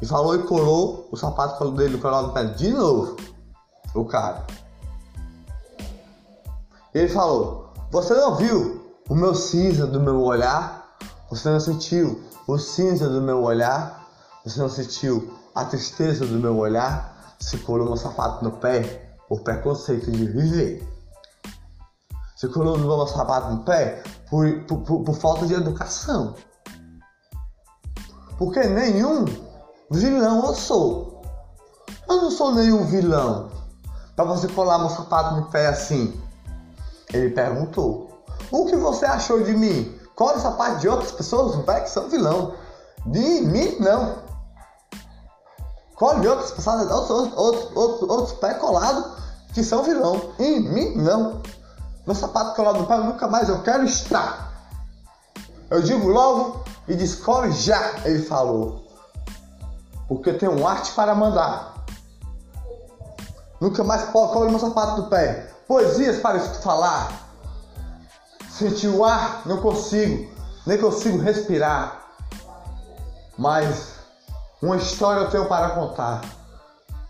E 0.00 0.06
falou 0.06 0.34
e 0.34 0.42
colou 0.44 1.08
o 1.10 1.16
sapato 1.16 1.70
dele 1.72 1.98
colado 1.98 2.28
no 2.28 2.32
pé 2.32 2.44
de 2.44 2.70
novo. 2.70 3.16
O 3.94 4.04
cara. 4.04 4.46
Ele 6.94 7.08
falou: 7.08 7.72
Você 7.90 8.14
não 8.14 8.36
viu 8.36 8.94
o 9.08 9.14
meu 9.14 9.34
cinza 9.34 9.86
do 9.86 10.00
meu 10.00 10.22
olhar? 10.22 10.96
Você 11.30 11.48
não 11.48 11.60
sentiu 11.60 12.20
o 12.50 12.58
cinza 12.58 13.08
do 13.08 13.20
meu 13.20 13.42
olhar? 13.42 14.08
Você 14.44 14.58
não 14.60 14.68
sentiu 14.68 15.38
a 15.54 15.64
tristeza 15.64 16.26
do 16.26 16.38
meu 16.38 16.56
olhar? 16.58 17.36
Se 17.38 17.58
colou 17.58 17.86
meu 17.86 17.96
sapato 17.96 18.44
no 18.44 18.52
pé 18.52 19.16
por 19.28 19.40
preconceito 19.42 20.10
de 20.10 20.26
viver. 20.26 20.88
Se 22.36 22.48
colou 22.48 22.78
meu 22.78 23.06
sapato 23.06 23.54
no 23.54 23.64
pé 23.64 24.02
por, 24.28 24.46
por, 24.64 24.78
por, 24.80 25.04
por 25.04 25.14
falta 25.14 25.46
de 25.46 25.54
educação. 25.54 26.34
Porque 28.36 28.60
nenhum 28.60 29.24
vilão 29.90 30.46
eu 30.46 30.54
sou. 30.54 31.22
Eu 32.08 32.16
não 32.22 32.30
sou 32.30 32.54
nenhum 32.54 32.84
vilão. 32.86 33.50
Pra 34.16 34.24
você 34.24 34.48
colar 34.48 34.78
meu 34.78 34.90
sapato 34.90 35.36
no 35.36 35.46
pé 35.50 35.68
assim. 35.68 36.20
Ele 37.12 37.30
perguntou: 37.30 38.24
O 38.50 38.66
que 38.66 38.76
você 38.76 39.04
achou 39.04 39.42
de 39.42 39.52
mim? 39.52 39.99
Qual 40.20 40.36
essa 40.36 40.50
parte 40.50 40.80
de 40.80 40.88
outras 40.90 41.12
pessoas 41.12 41.56
pé 41.64 41.80
que 41.80 41.88
são 41.88 42.10
vilão? 42.10 42.52
De 43.06 43.40
mim, 43.40 43.76
não. 43.80 44.16
Colhe 45.94 46.28
outras 46.28 46.50
pessoas, 46.50 46.90
outros, 46.90 47.32
outros, 47.34 47.74
outros, 47.74 48.10
outros 48.10 48.32
pés 48.34 48.58
colados 48.58 49.02
que 49.54 49.64
são 49.64 49.82
vilão. 49.82 50.34
Em 50.38 50.60
mim, 50.60 50.94
não. 50.94 51.40
Meu 52.06 52.14
sapato 52.14 52.54
colado 52.54 52.80
no 52.80 52.86
pé, 52.86 52.98
nunca 52.98 53.28
mais 53.28 53.48
eu 53.48 53.62
quero 53.62 53.82
estar. 53.86 54.52
Eu 55.70 55.80
digo 55.80 56.06
logo 56.06 56.64
e 56.86 56.94
descobre 56.94 57.52
já, 57.52 57.80
ele 58.04 58.22
falou. 58.22 58.86
Porque 60.06 60.34
tem 60.34 60.50
um 60.50 60.68
arte 60.68 60.92
para 60.92 61.14
mandar. 61.14 61.86
Nunca 63.58 63.82
mais 63.82 64.04
colo 64.10 64.50
meu 64.50 64.60
sapato 64.60 65.00
do 65.00 65.08
pé 65.08 65.50
poesias 65.66 66.20
para 66.20 66.38
falar. 66.40 67.10
Sentir 68.60 68.88
o 68.88 69.02
ar, 69.02 69.40
não 69.46 69.56
consigo, 69.62 70.30
nem 70.66 70.76
consigo 70.76 71.16
respirar. 71.16 72.04
Mas 73.38 73.94
uma 74.60 74.76
história 74.76 75.22
eu 75.22 75.30
tenho 75.30 75.46
para 75.46 75.70
contar. 75.70 76.20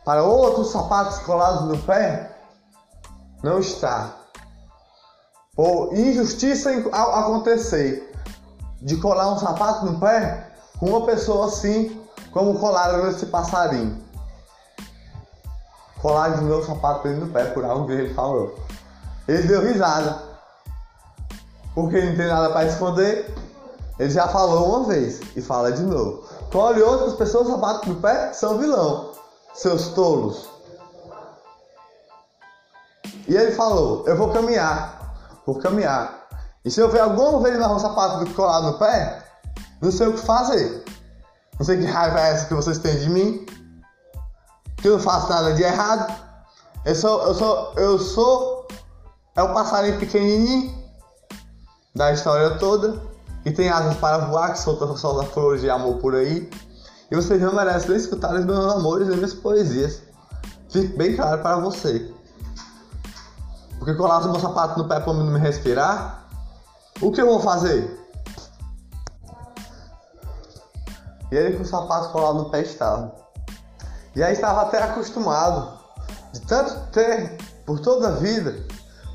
Para 0.05 0.23
outros 0.23 0.71
sapatos 0.71 1.19
colados 1.19 1.63
no 1.63 1.77
pé, 1.79 2.39
não 3.43 3.59
está. 3.59 4.13
Por 5.57 5.93
injustiça 5.93 6.71
acontecer 6.71 8.13
de 8.81 8.97
colar 8.99 9.33
um 9.33 9.39
sapato 9.41 9.85
no 9.87 9.99
pé 9.99 10.53
com 10.79 10.87
uma 10.87 11.05
pessoa 11.05 11.47
assim 11.47 12.01
como 12.31 12.61
colaram 12.61 13.05
nesse 13.07 13.27
passarinho 13.27 14.01
colar 16.01 16.37
de 16.37 16.45
meu 16.45 16.65
sapato 16.65 17.09
dentro 17.09 17.27
do 17.27 17.33
pé 17.33 17.47
por 17.47 17.65
algo 17.65 17.87
que 17.87 17.93
ele 17.93 18.15
falou. 18.15 18.57
Ele 19.29 19.43
deu 19.49 19.63
risada. 19.63 20.30
Porque 21.75 22.01
não 22.01 22.17
tem 22.17 22.27
nada 22.27 22.51
para 22.51 22.67
esconder. 22.67 23.35
Ele 23.99 24.11
já 24.11 24.29
falou 24.29 24.81
uma 24.81 24.89
vez 24.89 25.21
e 25.37 25.43
fala 25.43 25.71
de 25.71 25.83
novo. 25.83 26.25
Colhe 26.51 26.83
outras 26.83 27.15
pessoas 27.15 27.49
sapato 27.49 27.89
no 27.89 27.97
pé 27.97 28.33
são 28.33 28.59
vilão, 28.59 29.13
seus 29.55 29.89
tolos. 29.89 30.49
E 33.29 33.37
ele 33.37 33.53
falou: 33.53 34.05
Eu 34.07 34.17
vou 34.17 34.31
caminhar, 34.31 35.15
vou 35.47 35.59
caminhar. 35.59 36.27
E 36.65 36.71
se 36.71 36.81
eu 36.81 36.91
ver 36.91 37.01
alguma 37.01 37.41
vez 37.41 37.59
na 37.59 37.79
sapato 37.79 38.29
colado 38.35 38.73
no 38.73 38.79
pé, 38.79 39.23
não 39.81 39.93
sei 39.93 40.09
o 40.09 40.15
que 40.15 40.21
fazer. 40.21 40.85
Não 41.59 41.67
sei 41.67 41.79
que 41.79 41.85
raiva 41.85 42.21
é 42.21 42.31
essa 42.31 42.47
que 42.47 42.55
vocês 42.55 42.79
têm 42.79 42.99
de 42.99 43.11
mim. 43.11 43.47
Que 44.79 44.89
eu 44.89 44.93
não 44.95 45.01
faço 45.01 45.29
nada 45.29 45.53
de 45.53 45.63
errado. 45.63 46.11
Eu 46.87 46.95
sou, 46.95 47.23
eu 47.23 47.35
sou, 47.35 47.73
eu 47.77 47.99
sou. 47.99 48.69
É 49.37 49.43
o 49.43 49.53
passarinho 49.53 49.99
pequenininho 49.99 50.80
da 51.95 52.13
história 52.13 52.59
toda. 52.59 53.01
Que 53.43 53.51
tem 53.51 53.71
asas 53.71 53.97
para 53.97 54.19
voar, 54.19 54.53
que 54.53 54.59
solta, 54.59 54.87
solta 54.97 55.27
flores 55.31 55.63
de 55.63 55.71
amor 55.71 55.97
por 55.97 56.15
aí. 56.15 56.51
E 57.11 57.17
vocês 57.17 57.41
não 57.41 57.55
merecem 57.55 57.91
nem 57.91 57.99
escutar 57.99 58.35
os 58.35 58.45
meus 58.45 58.73
amores 58.75 59.09
e 59.09 59.13
minhas 59.13 59.35
poesias. 59.35 60.03
Fique 60.69 60.97
bem 60.97 61.17
claro 61.17 61.43
para 61.43 61.57
você. 61.57 62.13
Porque 63.79 63.95
colar 63.95 64.21
o 64.21 64.31
meu 64.31 64.41
sapato 64.41 64.79
no 64.79 64.87
pé 64.87 65.01
para 65.01 65.15
não 65.15 65.25
me 65.25 65.39
respirar, 65.39 66.29
o 67.01 67.11
que 67.11 67.21
eu 67.21 67.27
vou 67.27 67.41
fazer? 67.41 67.99
E 71.33 71.37
ele 71.37 71.57
com 71.57 71.63
o 71.63 71.67
sapato 71.67 72.11
colado 72.11 72.39
no 72.39 72.51
pé 72.51 72.61
estava. 72.61 73.15
E 74.15 74.23
aí 74.23 74.35
estava 74.35 74.63
até 74.63 74.83
acostumado 74.83 75.79
de 76.33 76.41
tanto 76.41 76.91
ter, 76.91 77.39
por 77.65 77.81
toda 77.81 78.09
a 78.09 78.13
vida, 78.13 78.55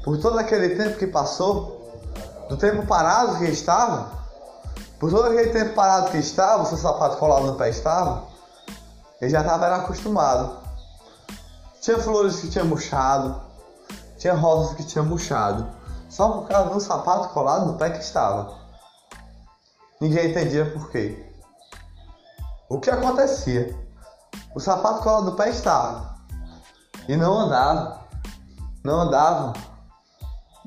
por 0.04 0.18
todo 0.18 0.40
aquele 0.40 0.76
tempo 0.76 0.98
que 0.98 1.08
passou, 1.08 1.75
do 2.50 2.58
tempo 2.58 2.86
parado 2.86 3.38
que 3.38 3.46
estava, 3.46 4.12
por 5.00 5.10
todo 5.10 5.26
aquele 5.26 5.52
tempo 5.52 5.74
parado 5.74 6.12
que 6.12 6.18
estava, 6.18 6.64
o 6.64 6.66
seu 6.66 6.78
sapato 6.78 7.18
colado 7.18 7.46
no 7.46 7.56
pé 7.56 7.70
estava, 7.70 8.24
ele 9.22 9.32
já 9.32 9.42
estava 9.42 9.76
acostumado. 9.76 10.58
Tinha 11.82 12.00
flores 12.00 12.40
que 12.40 12.50
tinham 12.50 12.68
murchado, 12.68 13.42
tinha 14.18 14.34
rosas 14.34 14.76
que 14.76 14.84
tinham 14.84 15.06
murchado, 15.06 15.68
só 16.10 16.30
por 16.30 16.48
causa 16.48 16.70
do 16.70 16.80
sapato 16.80 17.30
colado 17.30 17.66
no 17.66 17.78
pé 17.78 17.90
que 17.90 18.00
estava. 18.00 18.54
Ninguém 20.00 20.32
entendia 20.32 20.72
por 20.72 20.90
quê. 20.90 21.32
O 22.70 22.80
que 22.80 22.90
acontecia? 22.90 23.78
O 24.56 24.60
sapato 24.60 25.04
colado 25.04 25.26
no 25.26 25.36
pé 25.36 25.50
estava 25.50 26.16
e 27.08 27.16
não 27.16 27.38
andava, 27.38 28.02
não 28.84 29.02
andava. 29.02 29.54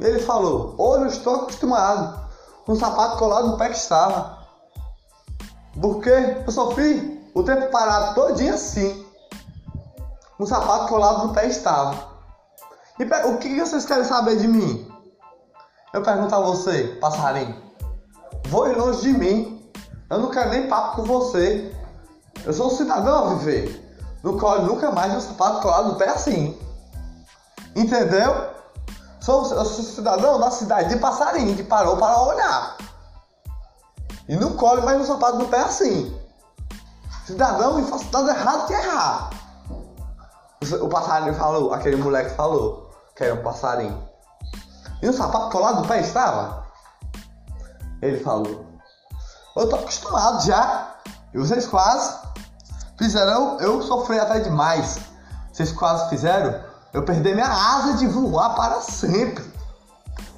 Ele 0.00 0.20
falou: 0.20 0.74
Hoje 0.78 1.02
eu 1.02 1.08
estou 1.08 1.34
acostumado 1.36 2.28
com 2.64 2.72
o 2.72 2.76
sapato 2.76 3.18
colado 3.18 3.48
no 3.48 3.58
pé 3.58 3.68
que 3.68 3.76
estava. 3.76 4.38
Porque 5.80 6.10
eu 6.10 6.52
sofri 6.52 7.30
o 7.34 7.42
tempo 7.42 7.70
parado 7.70 8.14
todinho 8.14 8.54
assim. 8.54 9.06
O 10.38 10.46
sapato 10.46 10.88
colado 10.88 11.26
no 11.26 11.34
pé 11.34 11.46
estava. 11.46 11.96
E 12.98 13.04
o 13.04 13.38
que 13.38 13.60
vocês 13.60 13.84
querem 13.84 14.04
saber 14.04 14.36
de 14.36 14.48
mim? 14.48 14.88
Eu 15.92 16.02
pergunto 16.02 16.34
a 16.34 16.40
você, 16.40 16.98
passarinho. 17.00 17.56
Voe 18.48 18.74
longe 18.74 19.00
de 19.00 19.12
mim. 19.12 19.70
Eu 20.10 20.18
não 20.18 20.30
quero 20.30 20.50
nem 20.50 20.68
papo 20.68 20.96
com 20.96 21.02
você. 21.04 21.74
Eu 22.44 22.52
sou 22.52 22.68
um 22.68 22.76
cidadão 22.76 23.24
a 23.24 23.34
viver. 23.34 23.84
Não 24.22 24.38
colhe 24.38 24.64
nunca 24.64 24.90
mais 24.90 25.14
um 25.14 25.20
sapato 25.20 25.62
colado 25.62 25.88
no 25.88 25.94
pé 25.96 26.08
assim. 26.08 26.58
Entendeu? 27.74 28.57
Sou, 29.20 29.44
eu 29.52 29.64
sou 29.64 29.84
cidadão 29.84 30.38
da 30.38 30.50
cidade 30.50 30.90
de 30.90 30.96
Passarinho, 30.96 31.56
que 31.56 31.64
parou 31.64 31.96
para 31.96 32.22
olhar. 32.22 32.76
E 34.28 34.36
não 34.36 34.56
colhe 34.56 34.82
mais 34.82 35.00
um 35.00 35.06
sapato 35.06 35.38
no 35.38 35.48
pé 35.48 35.60
assim. 35.60 36.16
Cidadão, 37.26 37.80
e 37.80 37.84
faço 37.84 38.06
nada 38.12 38.30
errado 38.32 38.66
que 38.66 38.72
errar. 38.72 39.30
O 40.80 40.88
passarinho 40.88 41.34
falou, 41.34 41.72
aquele 41.72 41.96
moleque 41.96 42.34
falou 42.34 42.90
que 43.14 43.24
era 43.24 43.34
um 43.34 43.42
passarinho. 43.42 44.08
E 45.00 45.08
o 45.08 45.12
sapato 45.12 45.50
colado 45.50 45.80
no 45.80 45.88
pé 45.88 46.00
estava? 46.00 46.64
Ele 48.02 48.18
falou. 48.20 48.66
Eu 49.56 49.68
tô 49.68 49.76
acostumado 49.76 50.44
já. 50.44 50.94
E 51.32 51.38
vocês 51.38 51.66
quase 51.66 52.18
fizeram 52.98 53.58
eu 53.60 53.82
sofrer 53.82 54.20
até 54.20 54.40
demais. 54.40 54.98
Vocês 55.52 55.72
quase 55.72 56.08
fizeram 56.08 56.67
eu 56.92 57.02
perder 57.02 57.34
minha 57.34 57.46
asa 57.46 57.94
de 57.94 58.06
voar 58.06 58.54
para 58.54 58.80
sempre. 58.80 59.44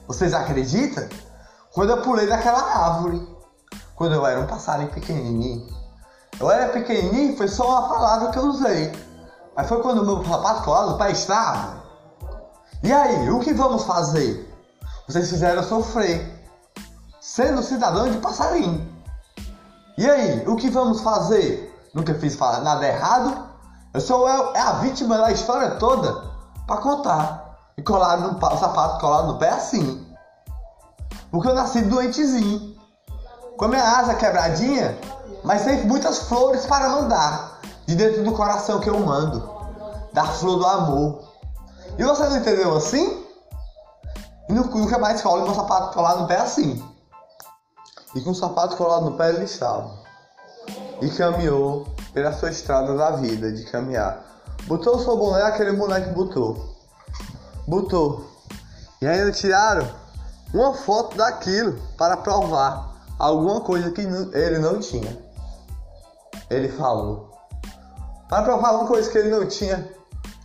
Vocês 0.06 0.34
acreditam? 0.34 1.08
Quando 1.72 1.90
eu 1.90 2.02
pulei 2.02 2.26
daquela 2.26 2.60
árvore, 2.60 3.26
quando 3.94 4.14
eu 4.14 4.26
era 4.26 4.40
um 4.40 4.46
passarinho 4.46 4.90
pequenininho. 4.90 5.68
Eu 6.40 6.50
era 6.50 6.72
pequenininho, 6.72 7.36
foi 7.36 7.46
só 7.46 7.68
uma 7.68 7.88
palavra 7.88 8.30
que 8.30 8.38
eu 8.38 8.44
usei. 8.44 8.92
Mas 9.54 9.68
foi 9.68 9.80
quando 9.82 10.02
o 10.02 10.06
meu 10.06 10.24
sapato 10.24 10.64
colado 10.64 10.96
para 10.96 11.10
estar. 11.10 11.80
E 12.82 12.92
aí, 12.92 13.30
o 13.30 13.40
que 13.40 13.52
vamos 13.52 13.84
fazer? 13.84 14.48
Vocês 15.06 15.28
fizeram 15.28 15.62
sofrer, 15.62 16.48
sendo 17.20 17.62
cidadão 17.62 18.10
de 18.10 18.18
passarinho. 18.18 18.90
E 19.98 20.08
aí, 20.08 20.48
o 20.48 20.56
que 20.56 20.70
vamos 20.70 21.02
fazer? 21.02 21.68
Nunca 21.94 22.14
fiz 22.14 22.38
nada 22.38 22.86
errado. 22.86 23.48
Eu 23.92 24.00
sou 24.00 24.28
é 24.28 24.60
a 24.60 24.72
vítima 24.74 25.18
da 25.18 25.30
história 25.30 25.72
toda 25.72 26.29
para 26.70 26.80
contar. 26.80 27.58
E 27.76 27.82
colado 27.82 28.22
no 28.22 28.38
o 28.38 28.58
sapato 28.58 29.00
colado 29.00 29.32
no 29.32 29.38
pé 29.38 29.50
assim. 29.50 30.06
Porque 31.32 31.48
eu 31.48 31.54
nasci 31.54 31.82
doentezinho. 31.82 32.78
Com 33.56 33.64
a 33.64 33.68
minha 33.68 33.82
asa 33.82 34.14
quebradinha, 34.14 34.96
mas 35.44 35.64
tem 35.64 35.84
muitas 35.86 36.20
flores 36.20 36.64
para 36.66 36.88
mandar. 36.88 37.60
De 37.86 37.96
dentro 37.96 38.22
do 38.22 38.32
coração 38.32 38.78
que 38.78 38.88
eu 38.88 39.00
mando. 39.00 39.50
Da 40.12 40.24
flor 40.24 40.58
do 40.58 40.66
amor. 40.66 41.28
E 41.98 42.04
você 42.04 42.28
não 42.28 42.36
entendeu 42.36 42.76
assim? 42.76 43.26
E 44.48 44.52
nunca 44.52 44.98
mais 44.98 45.20
colo 45.20 45.42
meu 45.42 45.54
sapato 45.54 45.92
colado 45.92 46.20
no 46.20 46.28
pé 46.28 46.36
assim. 46.36 46.82
E 48.14 48.20
com 48.20 48.30
o 48.30 48.34
sapato 48.34 48.76
colado 48.76 49.10
no 49.10 49.16
pé 49.16 49.30
ele 49.30 49.44
estava 49.44 49.98
e 51.02 51.08
caminhou 51.10 51.86
pela 52.12 52.32
sua 52.32 52.50
estrada 52.50 52.96
da 52.96 53.12
vida 53.12 53.52
de 53.52 53.64
caminhar. 53.64 54.24
Botou 54.66 54.96
o 54.96 55.04
seu 55.04 55.16
boné, 55.16 55.42
aquele 55.42 55.72
moleque 55.72 56.10
botou. 56.10 56.76
Botou. 57.66 58.30
E 59.00 59.06
ainda 59.06 59.32
tiraram 59.32 59.88
uma 60.52 60.74
foto 60.74 61.16
daquilo 61.16 61.80
para 61.96 62.16
provar 62.16 63.04
alguma 63.18 63.60
coisa 63.60 63.90
que 63.90 64.00
ele 64.00 64.58
não 64.58 64.78
tinha. 64.80 65.18
Ele 66.48 66.68
falou. 66.68 67.30
Para 68.28 68.42
provar 68.42 68.68
alguma 68.68 68.88
coisa 68.88 69.10
que 69.10 69.18
ele 69.18 69.30
não 69.30 69.46
tinha. 69.46 69.88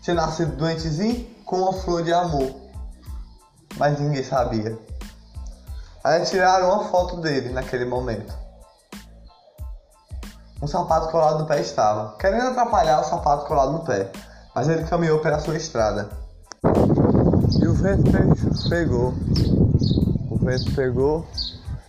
Tinha 0.01 0.15
nascido 0.15 0.56
doentezinho 0.56 1.28
com 1.45 1.58
uma 1.58 1.73
flor 1.73 2.04
de 2.04 2.13
amor. 2.13 2.56
Mas 3.78 3.99
ninguém 3.99 4.23
sabia. 4.23 4.78
Aí 6.04 6.23
tiraram 6.25 6.71
uma 6.71 6.86
foto 6.86 7.17
dele 7.17 7.49
naquele 7.49 7.86
momento 7.86 8.44
um 10.62 10.68
sapato 10.68 11.10
colado 11.10 11.39
no 11.39 11.46
pé 11.46 11.60
estava, 11.60 12.15
querendo 12.18 12.48
atrapalhar 12.48 13.02
o 13.02 13.04
sapato 13.04 13.46
colado 13.46 13.74
no 13.74 13.80
pé, 13.80 14.12
mas 14.54 14.68
ele 14.68 14.84
caminhou 14.86 15.20
pela 15.20 15.39
sua 15.39 15.56
estrada. 15.56 16.10
E 17.62 17.68
o 17.68 17.74
vento 17.74 18.04
pegou, 18.70 19.13
o 20.30 20.38
vento 20.38 20.74
pegou 20.74 21.28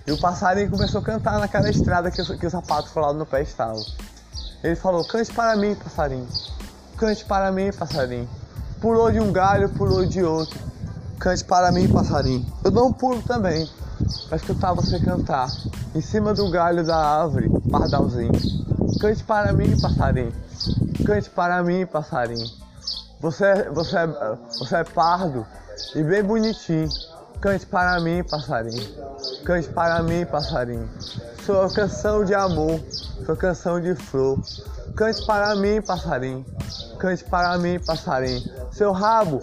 e 0.06 0.12
o 0.12 0.20
passarinho 0.20 0.70
começou 0.70 1.00
a 1.00 1.04
cantar 1.04 1.38
naquela 1.38 1.68
estrada 1.70 2.10
que, 2.10 2.22
que 2.38 2.46
o 2.46 2.50
sapato 2.50 2.90
colado 2.90 3.16
no 3.16 3.26
pé 3.26 3.42
estava. 3.42 3.80
Ele 4.62 4.76
falou: 4.76 5.06
Cante 5.06 5.32
para 5.32 5.56
mim, 5.56 5.74
passarinho, 5.74 6.28
cante 6.96 7.24
para 7.24 7.52
mim, 7.52 7.72
passarinho. 7.72 8.28
Pulou 8.80 9.10
de 9.10 9.20
um 9.20 9.32
galho, 9.32 9.68
pulou 9.70 10.04
de 10.04 10.22
outro. 10.22 10.58
Cante 11.18 11.44
para 11.44 11.72
mim, 11.72 11.88
passarinho. 11.88 12.46
Eu 12.62 12.70
dou 12.70 12.88
um 12.88 12.92
pulo 12.92 13.22
também 13.22 13.68
para 14.28 14.36
escutar 14.36 14.72
você 14.72 14.98
cantar 14.98 15.48
em 15.94 16.00
cima 16.00 16.34
do 16.34 16.50
galho 16.50 16.84
da 16.84 16.96
árvore, 16.96 17.50
pardalzinho. 17.70 18.32
Cante 19.00 19.22
para 19.24 19.52
mim, 19.52 19.78
passarinho. 19.80 20.32
Cante 21.04 21.30
para 21.30 21.62
mim, 21.62 21.86
passarinho. 21.86 22.46
Você, 23.20 23.70
você, 23.70 23.96
você 24.58 24.76
é 24.76 24.84
pardo 24.84 25.46
e 25.94 26.02
bem 26.02 26.22
bonitinho. 26.22 26.88
Cante 27.40 27.66
para 27.66 28.00
mim, 28.00 28.22
passarinho. 28.24 28.88
Cante 29.44 29.68
para 29.68 30.02
mim, 30.02 30.24
passarinho. 30.26 30.88
Sua 31.44 31.70
canção 31.72 32.24
de 32.24 32.34
amor, 32.34 32.80
sua 33.24 33.36
canção 33.36 33.80
de 33.80 33.94
flor. 33.94 34.38
Cante 34.96 35.24
para 35.26 35.54
mim, 35.56 35.80
passarinho. 35.80 36.44
Cante 36.98 37.24
para 37.24 37.56
mim, 37.58 37.78
passarinho. 37.78 38.42
Seu 38.72 38.92
rabo 38.92 39.40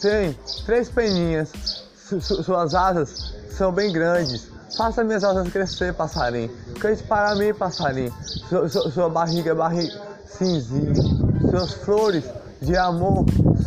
tem 0.00 0.38
três 0.64 0.88
peninhas. 0.88 1.50
Suas 2.20 2.74
asas 2.74 3.37
são 3.58 3.72
bem 3.72 3.92
grandes. 3.92 4.48
Faça 4.76 5.02
minhas 5.02 5.24
asas 5.24 5.48
crescer, 5.48 5.92
passarinho. 5.92 6.48
Cante 6.78 7.02
para 7.02 7.34
mim, 7.34 7.52
passarinho. 7.52 8.14
Sua, 8.48 8.68
sua, 8.68 8.90
sua 8.90 9.10
barriga 9.10 9.50
é 9.50 9.54
barriga 9.54 10.00
cinzinha. 10.24 10.94
Suas 11.50 11.74
flores 11.74 12.24
de 12.62 12.76
amor 12.76 13.24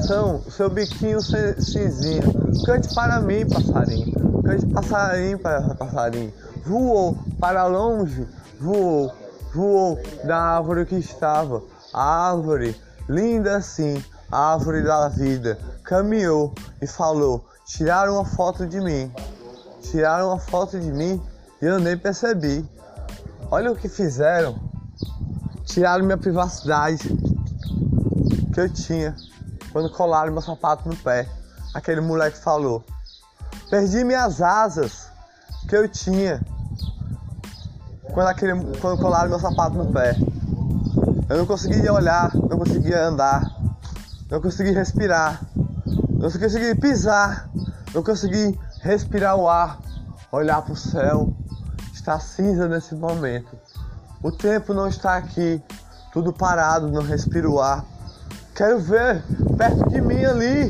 são 0.07 0.41
seu 0.49 0.69
biquinho 0.69 1.19
cinzinha. 1.21 2.23
Cante 2.65 2.93
para 2.95 3.19
mim, 3.19 3.45
passarinho. 3.49 4.41
Cante 4.43 4.65
passarinho 4.67 5.37
para 5.39 5.75
passarinho. 5.75 6.33
Voou 6.65 7.17
para 7.39 7.65
longe, 7.65 8.25
voou, 8.59 9.11
voou 9.53 9.99
da 10.23 10.37
árvore 10.37 10.85
que 10.85 10.95
estava. 10.95 11.61
A 11.93 12.29
árvore, 12.29 12.79
linda 13.09 13.57
assim, 13.57 14.01
a 14.31 14.53
árvore 14.53 14.83
da 14.83 15.09
vida, 15.09 15.57
caminhou 15.83 16.53
e 16.81 16.87
falou: 16.87 17.43
Tiraram 17.65 18.13
uma 18.13 18.25
foto 18.25 18.65
de 18.65 18.79
mim. 18.79 19.11
Tiraram 19.91 20.29
uma 20.29 20.39
foto 20.39 20.79
de 20.79 20.89
mim 20.89 21.21
e 21.61 21.65
eu 21.65 21.77
nem 21.77 21.97
percebi. 21.97 22.65
Olha 23.51 23.73
o 23.73 23.75
que 23.75 23.89
fizeram. 23.89 24.55
Tiraram 25.65 26.05
minha 26.05 26.17
privacidade 26.17 27.09
que 28.53 28.61
eu 28.61 28.69
tinha 28.69 29.13
quando 29.73 29.91
colaram 29.91 30.31
meu 30.31 30.41
sapato 30.41 30.87
no 30.87 30.95
pé. 30.95 31.27
Aquele 31.73 31.99
moleque 31.99 32.37
falou. 32.37 32.85
Perdi 33.69 34.05
minhas 34.05 34.41
asas 34.41 35.09
que 35.67 35.75
eu 35.75 35.85
tinha 35.89 36.41
quando, 38.13 38.27
aquele, 38.27 38.53
quando 38.77 38.97
colaram 38.97 39.29
meu 39.29 39.39
sapato 39.39 39.75
no 39.75 39.91
pé. 39.91 40.15
Eu 41.27 41.39
não 41.39 41.45
conseguia 41.45 41.91
olhar, 41.91 42.33
não 42.33 42.57
conseguia 42.57 43.07
andar, 43.07 43.43
não 44.29 44.39
conseguia 44.39 44.73
respirar, 44.73 45.41
não 46.09 46.31
conseguia 46.31 46.75
pisar, 46.77 47.49
não 47.93 48.01
conseguia 48.01 48.57
respirar 48.81 49.35
o 49.37 49.47
ar, 49.47 49.79
olhar 50.31 50.61
para 50.61 50.73
o 50.73 50.75
céu. 50.75 51.33
Está 51.93 52.19
cinza 52.19 52.67
nesse 52.67 52.95
momento. 52.95 53.55
O 54.21 54.31
tempo 54.31 54.73
não 54.73 54.87
está 54.87 55.17
aqui, 55.17 55.61
tudo 56.11 56.33
parado, 56.33 56.91
não 56.91 57.01
respiro 57.01 57.53
o 57.53 57.61
ar. 57.61 57.85
Quero 58.55 58.79
ver 58.79 59.23
perto 59.57 59.89
de 59.89 60.01
mim 60.01 60.23
ali, 60.25 60.69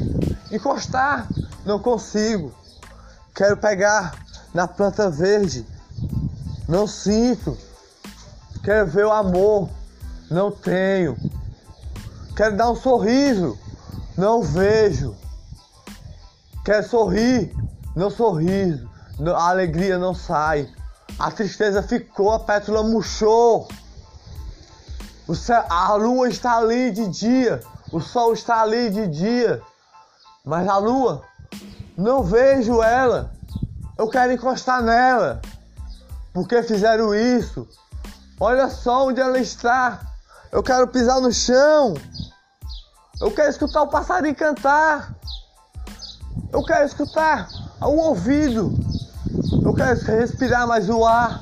encostar, 0.51 1.27
não 1.65 1.79
consigo. 1.79 2.53
Quero 3.33 3.57
pegar 3.57 4.13
na 4.53 4.67
planta 4.67 5.09
verde, 5.09 5.65
não 6.67 6.85
sinto. 6.85 7.57
Quero 8.63 8.87
ver 8.87 9.05
o 9.05 9.11
amor, 9.11 9.69
não 10.29 10.51
tenho. 10.51 11.17
Quero 12.35 12.55
dar 12.55 12.69
um 12.69 12.75
sorriso, 12.75 13.57
não 14.17 14.41
vejo. 14.43 15.15
Quero 16.63 16.87
sorrir, 16.87 17.55
não 17.95 18.09
sorriso. 18.09 18.89
A 19.35 19.49
alegria 19.49 19.97
não 19.97 20.13
sai. 20.13 20.69
A 21.19 21.29
tristeza 21.29 21.83
ficou, 21.83 22.31
a 22.31 22.39
pétala 22.39 22.83
murchou. 22.83 23.67
Céu, 25.35 25.63
a 25.69 25.93
lua 25.93 26.27
está 26.27 26.57
ali 26.57 26.91
de 26.91 27.07
dia, 27.07 27.61
o 27.89 28.01
sol 28.01 28.33
está 28.33 28.61
ali 28.61 28.89
de 28.89 29.07
dia, 29.07 29.61
mas 30.43 30.67
a 30.67 30.75
lua, 30.75 31.23
não 31.97 32.21
vejo 32.21 32.83
ela. 32.83 33.31
Eu 33.97 34.09
quero 34.09 34.33
encostar 34.33 34.81
nela. 34.81 35.41
Porque 36.33 36.61
fizeram 36.63 37.15
isso? 37.15 37.65
Olha 38.41 38.67
só 38.69 39.07
onde 39.07 39.21
ela 39.21 39.39
está. 39.39 40.01
Eu 40.51 40.61
quero 40.61 40.87
pisar 40.89 41.21
no 41.21 41.31
chão. 41.31 41.93
Eu 43.21 43.31
quero 43.31 43.51
escutar 43.51 43.83
o 43.83 43.87
passarinho 43.87 44.35
cantar. 44.35 45.15
Eu 46.51 46.61
quero 46.63 46.85
escutar 46.85 47.47
o 47.87 47.97
ouvido. 47.97 48.73
Eu 49.63 49.73
quero 49.73 49.99
respirar 49.99 50.67
mais 50.67 50.89
o 50.89 51.05
ar. 51.05 51.41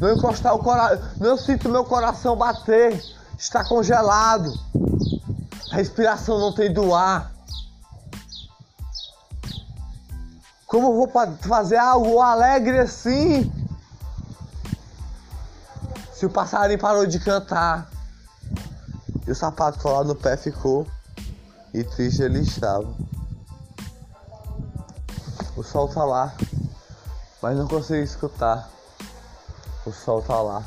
Não 0.00 0.12
encostar 0.12 0.54
o 0.54 0.58
coração. 0.58 1.08
Não 1.18 1.36
sinto 1.36 1.68
meu 1.68 1.84
coração 1.84 2.36
bater. 2.36 3.02
Está 3.38 3.64
congelado. 3.64 4.52
A 5.70 5.76
respiração 5.76 6.38
não 6.38 6.52
tem 6.52 6.72
do 6.72 6.94
ar. 6.94 7.32
Como 10.66 10.88
eu 10.88 10.94
vou 10.94 11.12
fazer 11.40 11.76
algo 11.76 12.20
alegre 12.20 12.78
assim? 12.78 13.52
Se 16.12 16.24
o 16.24 16.30
passarinho 16.30 16.78
parou 16.78 17.06
de 17.06 17.18
cantar 17.18 17.90
e 19.26 19.30
o 19.30 19.34
sapato 19.34 19.78
colado 19.78 20.06
no 20.06 20.14
pé 20.14 20.36
ficou 20.36 20.86
e 21.74 21.84
triste 21.84 22.22
ele 22.22 22.40
estava. 22.40 22.88
Sol 25.72 25.88
tá 25.88 26.04
lá, 26.04 26.34
mas 27.40 27.56
não 27.56 27.66
consigo 27.66 28.02
escutar. 28.02 28.68
O 29.86 29.90
sol 29.90 30.20
tá 30.20 30.38
lá. 30.38 30.62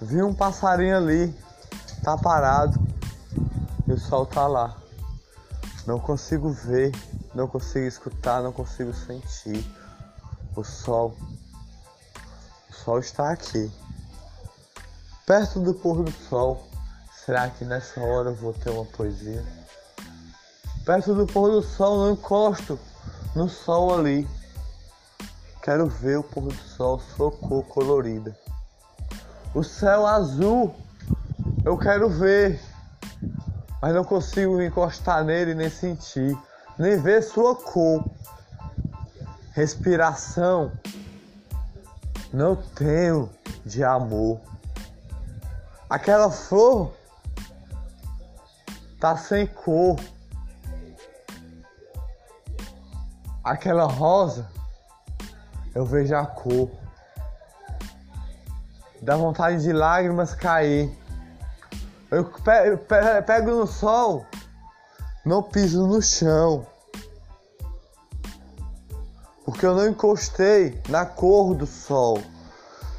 Vi 0.00 0.20
um 0.20 0.34
passarinho 0.34 0.96
ali, 0.96 1.32
tá 2.02 2.18
parado. 2.18 2.80
E 3.86 3.92
o 3.92 3.96
sol 3.96 4.26
tá 4.26 4.48
lá. 4.48 4.76
Não 5.86 6.00
consigo 6.00 6.50
ver, 6.50 6.90
não 7.32 7.46
consigo 7.46 7.86
escutar, 7.86 8.42
não 8.42 8.50
consigo 8.50 8.92
sentir. 8.92 9.64
O 10.56 10.64
sol. 10.64 11.16
O 12.70 12.74
sol 12.74 12.98
está 12.98 13.30
aqui. 13.30 13.70
Perto 15.24 15.60
do 15.60 15.74
pôr 15.74 16.02
do 16.02 16.10
sol. 16.28 16.66
Será 17.24 17.48
que 17.48 17.64
nessa 17.64 18.00
hora 18.00 18.30
eu 18.30 18.34
vou 18.34 18.52
ter 18.52 18.70
uma 18.70 18.84
poesia? 18.84 19.46
Perto 20.84 21.14
do 21.14 21.24
pôr 21.24 21.52
do 21.52 21.62
sol, 21.62 21.98
não 21.98 22.12
encosto 22.14 22.76
no 23.34 23.48
sol 23.48 23.94
ali. 23.94 24.28
Quero 25.62 25.88
ver 25.88 26.18
o 26.18 26.22
pôr 26.22 26.44
do 26.44 26.54
sol, 26.54 27.00
cor 27.16 27.62
colorida. 27.64 28.36
O 29.54 29.62
céu 29.62 30.06
azul, 30.06 30.74
eu 31.64 31.78
quero 31.78 32.08
ver 32.08 32.60
mas 33.82 33.92
não 33.92 34.04
consigo 34.04 34.62
encostar 34.62 35.24
nele 35.24 35.56
nem 35.56 35.68
sentir, 35.68 36.38
nem 36.78 36.96
ver 36.96 37.20
sua 37.20 37.56
cor. 37.56 38.04
Respiração 39.50 40.70
não 42.32 42.54
tenho 42.54 43.28
de 43.66 43.82
amor. 43.82 44.40
Aquela 45.90 46.30
flor 46.30 46.92
tá 49.00 49.16
sem 49.16 49.48
cor. 49.48 49.98
Aquela 53.42 53.84
rosa 53.84 54.48
eu 55.74 55.84
vejo 55.84 56.14
a 56.14 56.26
cor. 56.26 56.70
Dá 59.00 59.16
vontade 59.16 59.62
de 59.62 59.72
lágrimas 59.72 60.34
cair. 60.34 60.96
Eu 62.10 62.30
pego 63.26 63.50
no 63.50 63.66
sol, 63.66 64.26
não 65.24 65.42
piso 65.42 65.86
no 65.86 66.02
chão. 66.02 66.66
Porque 69.44 69.66
eu 69.66 69.74
não 69.74 69.88
encostei 69.88 70.80
na 70.88 71.04
cor 71.04 71.54
do 71.54 71.66
sol. 71.66 72.22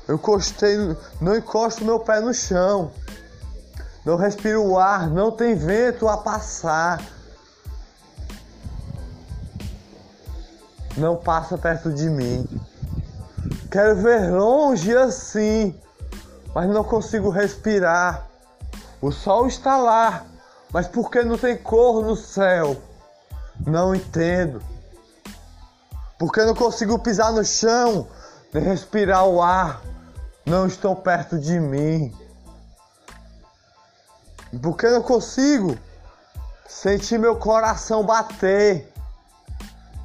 Eu 0.08 0.16
encostei, 0.16 0.76
não 1.22 1.38
encosto 1.38 1.86
meu 1.86 2.00
pé 2.00 2.20
no 2.20 2.34
chão. 2.34 2.92
Não 4.04 4.18
respiro 4.18 4.66
o 4.66 4.78
ar, 4.78 5.10
não 5.10 5.32
tem 5.32 5.56
vento 5.56 6.10
a 6.10 6.18
passar. 6.18 7.02
Não 10.98 11.16
passa 11.16 11.58
perto 11.58 11.92
de 11.92 12.10
mim. 12.10 12.48
Quero 13.72 13.96
ver 13.96 14.32
longe 14.32 14.96
assim, 14.96 15.76
mas 16.54 16.70
não 16.70 16.84
consigo 16.84 17.30
respirar. 17.30 18.28
O 19.02 19.12
sol 19.12 19.48
está 19.48 19.78
lá, 19.78 20.26
mas 20.72 20.88
por 20.88 21.10
que 21.10 21.24
não 21.24 21.38
tem 21.38 21.58
cor 21.58 22.04
no 22.04 22.16
céu? 22.16 22.80
Não 23.66 23.96
entendo. 23.96 24.62
Porque 26.20 26.46
não 26.46 26.54
consigo 26.54 27.00
pisar 27.00 27.32
no 27.32 27.44
chão, 27.44 28.08
nem 28.54 28.64
respirar 28.64 29.26
o 29.26 29.42
ar. 29.42 29.82
Não 30.46 30.68
estão 30.68 30.96
perto 30.96 31.40
de 31.40 31.60
mim. 31.60 32.16
Porque 34.62 34.88
não 34.90 35.02
consigo 35.02 35.78
sentir 36.68 37.18
meu 37.18 37.36
coração 37.36 38.06
bater. 38.06 38.93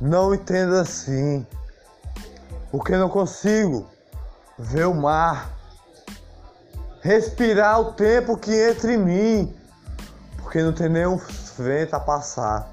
Não 0.01 0.34
entendo 0.34 0.74
assim. 0.74 1.46
Porque 2.70 2.96
não 2.96 3.09
consigo 3.09 3.88
ver 4.59 4.86
o 4.86 4.94
mar 4.94 5.59
respirar 7.01 7.80
o 7.80 7.92
tempo 7.92 8.36
que 8.36 8.53
entre 8.53 8.96
mim, 8.96 9.55
porque 10.36 10.62
não 10.62 10.72
tem 10.72 10.88
nenhum 10.88 11.16
vento 11.57 11.94
a 11.94 12.01
passar. 12.01 12.68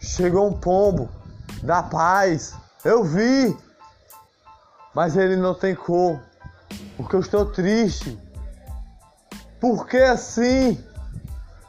Chegou 0.00 0.46
um 0.46 0.52
pombo 0.52 1.08
da 1.62 1.82
paz, 1.82 2.54
eu 2.84 3.02
vi, 3.02 3.56
mas 4.94 5.16
ele 5.16 5.36
não 5.36 5.54
tem 5.54 5.74
cor, 5.74 6.20
porque 6.96 7.16
eu 7.16 7.20
estou 7.20 7.46
triste. 7.46 8.18
Por 9.60 9.86
que 9.86 9.98
assim? 9.98 10.82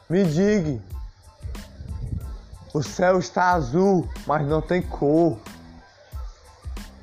Me 0.08 0.24
diga. 0.24 0.80
O 2.72 2.82
céu 2.82 3.18
está 3.18 3.52
azul, 3.52 4.08
mas 4.26 4.46
não 4.46 4.60
tem 4.60 4.82
cor. 4.82 5.38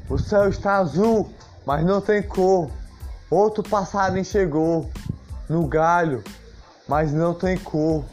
O 0.07 0.17
céu 0.17 0.47
está 0.49 0.77
azul, 0.77 1.33
mas 1.65 1.83
não 1.83 1.99
tem 1.99 2.21
cor. 2.21 2.69
Outro 3.29 3.63
passarinho 3.63 4.23
chegou 4.23 4.89
no 5.49 5.67
galho, 5.67 6.23
mas 6.87 7.11
não 7.11 7.33
tem 7.33 7.57
cor. 7.57 8.05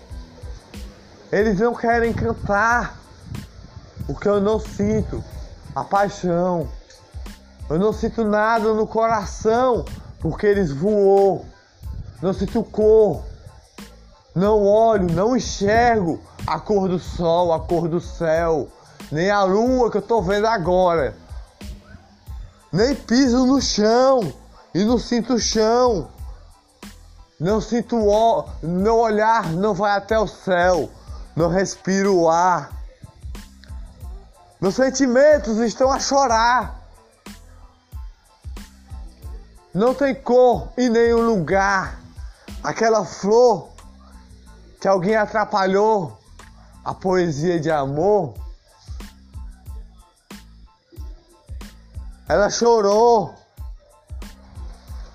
Eles 1.30 1.60
não 1.60 1.74
querem 1.74 2.12
cantar, 2.12 2.98
Porque 4.06 4.28
eu 4.28 4.40
não 4.40 4.58
sinto 4.58 5.22
a 5.74 5.84
paixão. 5.84 6.68
Eu 7.70 7.78
não 7.78 7.92
sinto 7.92 8.24
nada 8.24 8.74
no 8.74 8.86
coração, 8.86 9.84
porque 10.20 10.46
eles 10.46 10.72
voou. 10.72 11.46
Não 12.20 12.32
sinto 12.32 12.64
cor. 12.64 13.24
Não 14.34 14.64
olho, 14.64 15.12
não 15.12 15.36
enxergo 15.36 16.20
a 16.46 16.58
cor 16.58 16.88
do 16.88 16.98
sol, 16.98 17.52
a 17.52 17.60
cor 17.60 17.88
do 17.88 18.00
céu, 18.00 18.68
nem 19.10 19.30
a 19.30 19.42
lua 19.44 19.90
que 19.90 19.98
eu 19.98 20.02
tô 20.02 20.22
vendo 20.22 20.46
agora. 20.46 21.14
Nem 22.72 22.94
piso 22.94 23.44
no 23.44 23.60
chão 23.60 24.32
e 24.74 24.84
não 24.84 24.98
sinto 24.98 25.34
o 25.34 25.38
chão. 25.38 26.08
Não 27.38 27.60
sinto 27.60 27.96
o 27.96 28.44
meu 28.62 28.96
olhar 28.98 29.52
não 29.52 29.74
vai 29.74 29.96
até 29.96 30.18
o 30.18 30.26
céu. 30.26 30.88
Não 31.36 31.48
respiro 31.48 32.16
o 32.16 32.30
ar. 32.30 32.70
Meus 34.60 34.76
sentimentos 34.76 35.58
estão 35.58 35.90
a 35.90 35.98
chorar. 35.98 36.80
Não 39.74 39.92
tem 39.92 40.14
cor 40.14 40.68
em 40.78 40.88
nenhum 40.88 41.26
lugar. 41.26 41.98
Aquela 42.62 43.04
flor 43.04 43.71
que 44.82 44.88
alguém 44.88 45.14
atrapalhou 45.14 46.18
a 46.84 46.92
poesia 46.92 47.60
de 47.60 47.70
amor. 47.70 48.34
Ela 52.28 52.50
chorou 52.50 53.32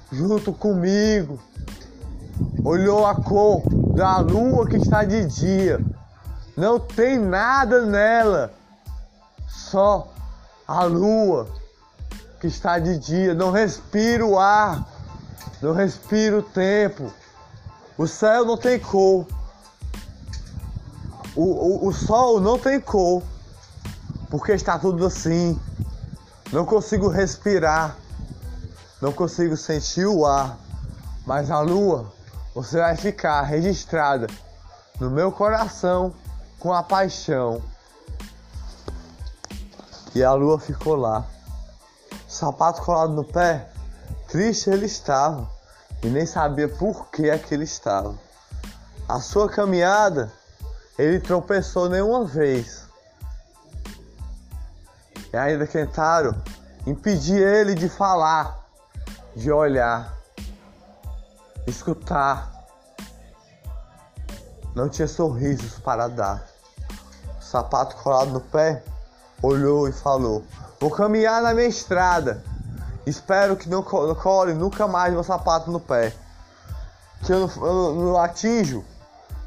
junto 0.09 0.53
comigo. 0.53 1.37
Olhou 2.63 3.05
a 3.05 3.15
cor 3.15 3.61
da 3.93 4.19
lua 4.19 4.65
que 4.69 4.77
está 4.77 5.03
de 5.03 5.25
dia. 5.25 5.85
Não 6.55 6.79
tem 6.79 7.19
nada 7.19 7.85
nela, 7.85 8.53
só 9.49 10.07
a 10.65 10.85
lua 10.85 11.45
que 12.39 12.47
está 12.47 12.79
de 12.79 12.97
dia. 12.97 13.33
Não 13.33 13.51
respiro 13.51 14.29
o 14.29 14.39
ar, 14.39 14.87
não 15.61 15.73
respiro 15.73 16.37
o 16.39 16.43
tempo. 16.43 17.11
O 17.97 18.07
céu 18.07 18.45
não 18.45 18.55
tem 18.55 18.79
cor. 18.79 19.27
O, 21.37 21.43
o, 21.43 21.87
o 21.89 21.93
sol 21.93 22.41
não 22.41 22.57
tem 22.57 22.81
cor, 22.81 23.21
porque 24.27 24.53
está 24.53 24.79
tudo 24.79 25.05
assim. 25.05 25.57
Não 26.51 26.65
consigo 26.65 27.09
respirar, 27.09 27.95
não 28.99 29.13
consigo 29.13 29.55
sentir 29.55 30.07
o 30.07 30.25
ar, 30.25 30.57
mas 31.27 31.51
a 31.51 31.59
lua, 31.59 32.11
você 32.55 32.79
vai 32.79 32.95
ficar 32.95 33.43
registrada 33.43 34.25
no 34.99 35.11
meu 35.11 35.31
coração 35.31 36.11
com 36.59 36.73
a 36.73 36.81
paixão. 36.81 37.61
E 40.15 40.23
a 40.23 40.33
lua 40.33 40.59
ficou 40.59 40.95
lá, 40.95 41.23
sapato 42.27 42.81
colado 42.81 43.13
no 43.13 43.23
pé, 43.23 43.69
triste 44.27 44.71
ele 44.71 44.87
estava 44.87 45.47
e 46.01 46.07
nem 46.07 46.25
sabia 46.25 46.67
por 46.67 47.11
que 47.11 47.29
é 47.29 47.37
que 47.37 47.53
ele 47.53 47.65
estava. 47.65 48.15
A 49.07 49.21
sua 49.21 49.47
caminhada 49.47 50.31
ele 50.97 51.19
tropeçou 51.19 51.87
nenhuma 51.87 52.25
vez. 52.25 52.87
E 55.31 55.37
ainda 55.37 55.67
tentaram 55.67 56.35
impedir 56.85 57.41
ele 57.41 57.75
de 57.75 57.87
falar, 57.87 58.65
de 59.35 59.51
olhar, 59.51 60.17
escutar. 61.67 62.51
Não 64.73 64.89
tinha 64.89 65.07
sorrisos 65.07 65.79
para 65.79 66.07
dar. 66.07 66.47
O 67.39 67.43
sapato 67.43 67.95
colado 67.97 68.31
no 68.31 68.41
pé 68.41 68.83
olhou 69.41 69.87
e 69.87 69.91
falou: 69.91 70.43
Vou 70.79 70.89
caminhar 70.89 71.41
na 71.41 71.53
minha 71.53 71.67
estrada. 71.67 72.43
Espero 73.05 73.55
que 73.55 73.69
não 73.69 73.83
cole 73.83 74.53
nunca 74.53 74.87
mais 74.87 75.13
meu 75.13 75.23
sapato 75.23 75.71
no 75.71 75.79
pé. 75.79 76.13
Que 77.23 77.31
eu 77.31 77.47
não, 77.47 77.65
eu 77.65 77.95
não 77.95 78.17
atinjo 78.17 78.83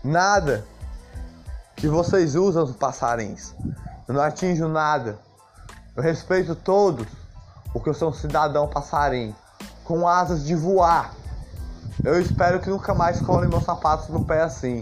nada 0.03 0.65
que 1.81 1.89
vocês 1.89 2.35
usam 2.35 2.65
os 2.65 2.77
passarinhos. 2.77 3.55
Eu 4.07 4.13
não 4.13 4.21
atinjo 4.21 4.69
nada. 4.69 5.19
Eu 5.97 6.03
respeito 6.03 6.55
todos, 6.55 7.07
porque 7.73 7.89
eu 7.89 7.95
sou 7.95 8.11
um 8.11 8.13
cidadão 8.13 8.69
passarinho, 8.69 9.35
com 9.83 10.07
asas 10.07 10.45
de 10.45 10.55
voar. 10.55 11.15
Eu 12.05 12.21
espero 12.21 12.61
que 12.61 12.69
nunca 12.69 12.95
mais 12.95 13.21
colhem 13.21 13.49
meus 13.49 13.65
sapatos 13.65 14.09
no 14.09 14.25
pé 14.25 14.43
assim. 14.43 14.81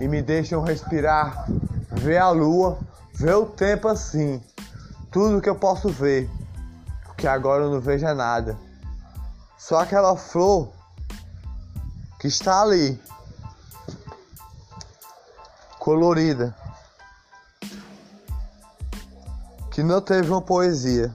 E 0.00 0.08
me 0.08 0.20
deixem 0.20 0.60
respirar, 0.62 1.46
ver 1.92 2.18
a 2.18 2.30
lua, 2.30 2.78
ver 3.14 3.34
o 3.34 3.46
tempo 3.46 3.86
assim. 3.86 4.42
Tudo 5.12 5.40
que 5.40 5.48
eu 5.48 5.54
posso 5.54 5.88
ver. 5.88 6.28
Porque 7.04 7.28
agora 7.28 7.62
eu 7.62 7.70
não 7.70 7.80
vejo 7.80 8.12
nada. 8.12 8.56
Só 9.56 9.78
aquela 9.78 10.16
flor 10.16 10.68
que 12.18 12.26
está 12.26 12.62
ali 12.62 13.00
colorida, 15.84 16.56
que 19.70 19.82
não 19.82 20.00
teve 20.00 20.30
uma 20.30 20.40
poesia. 20.40 21.14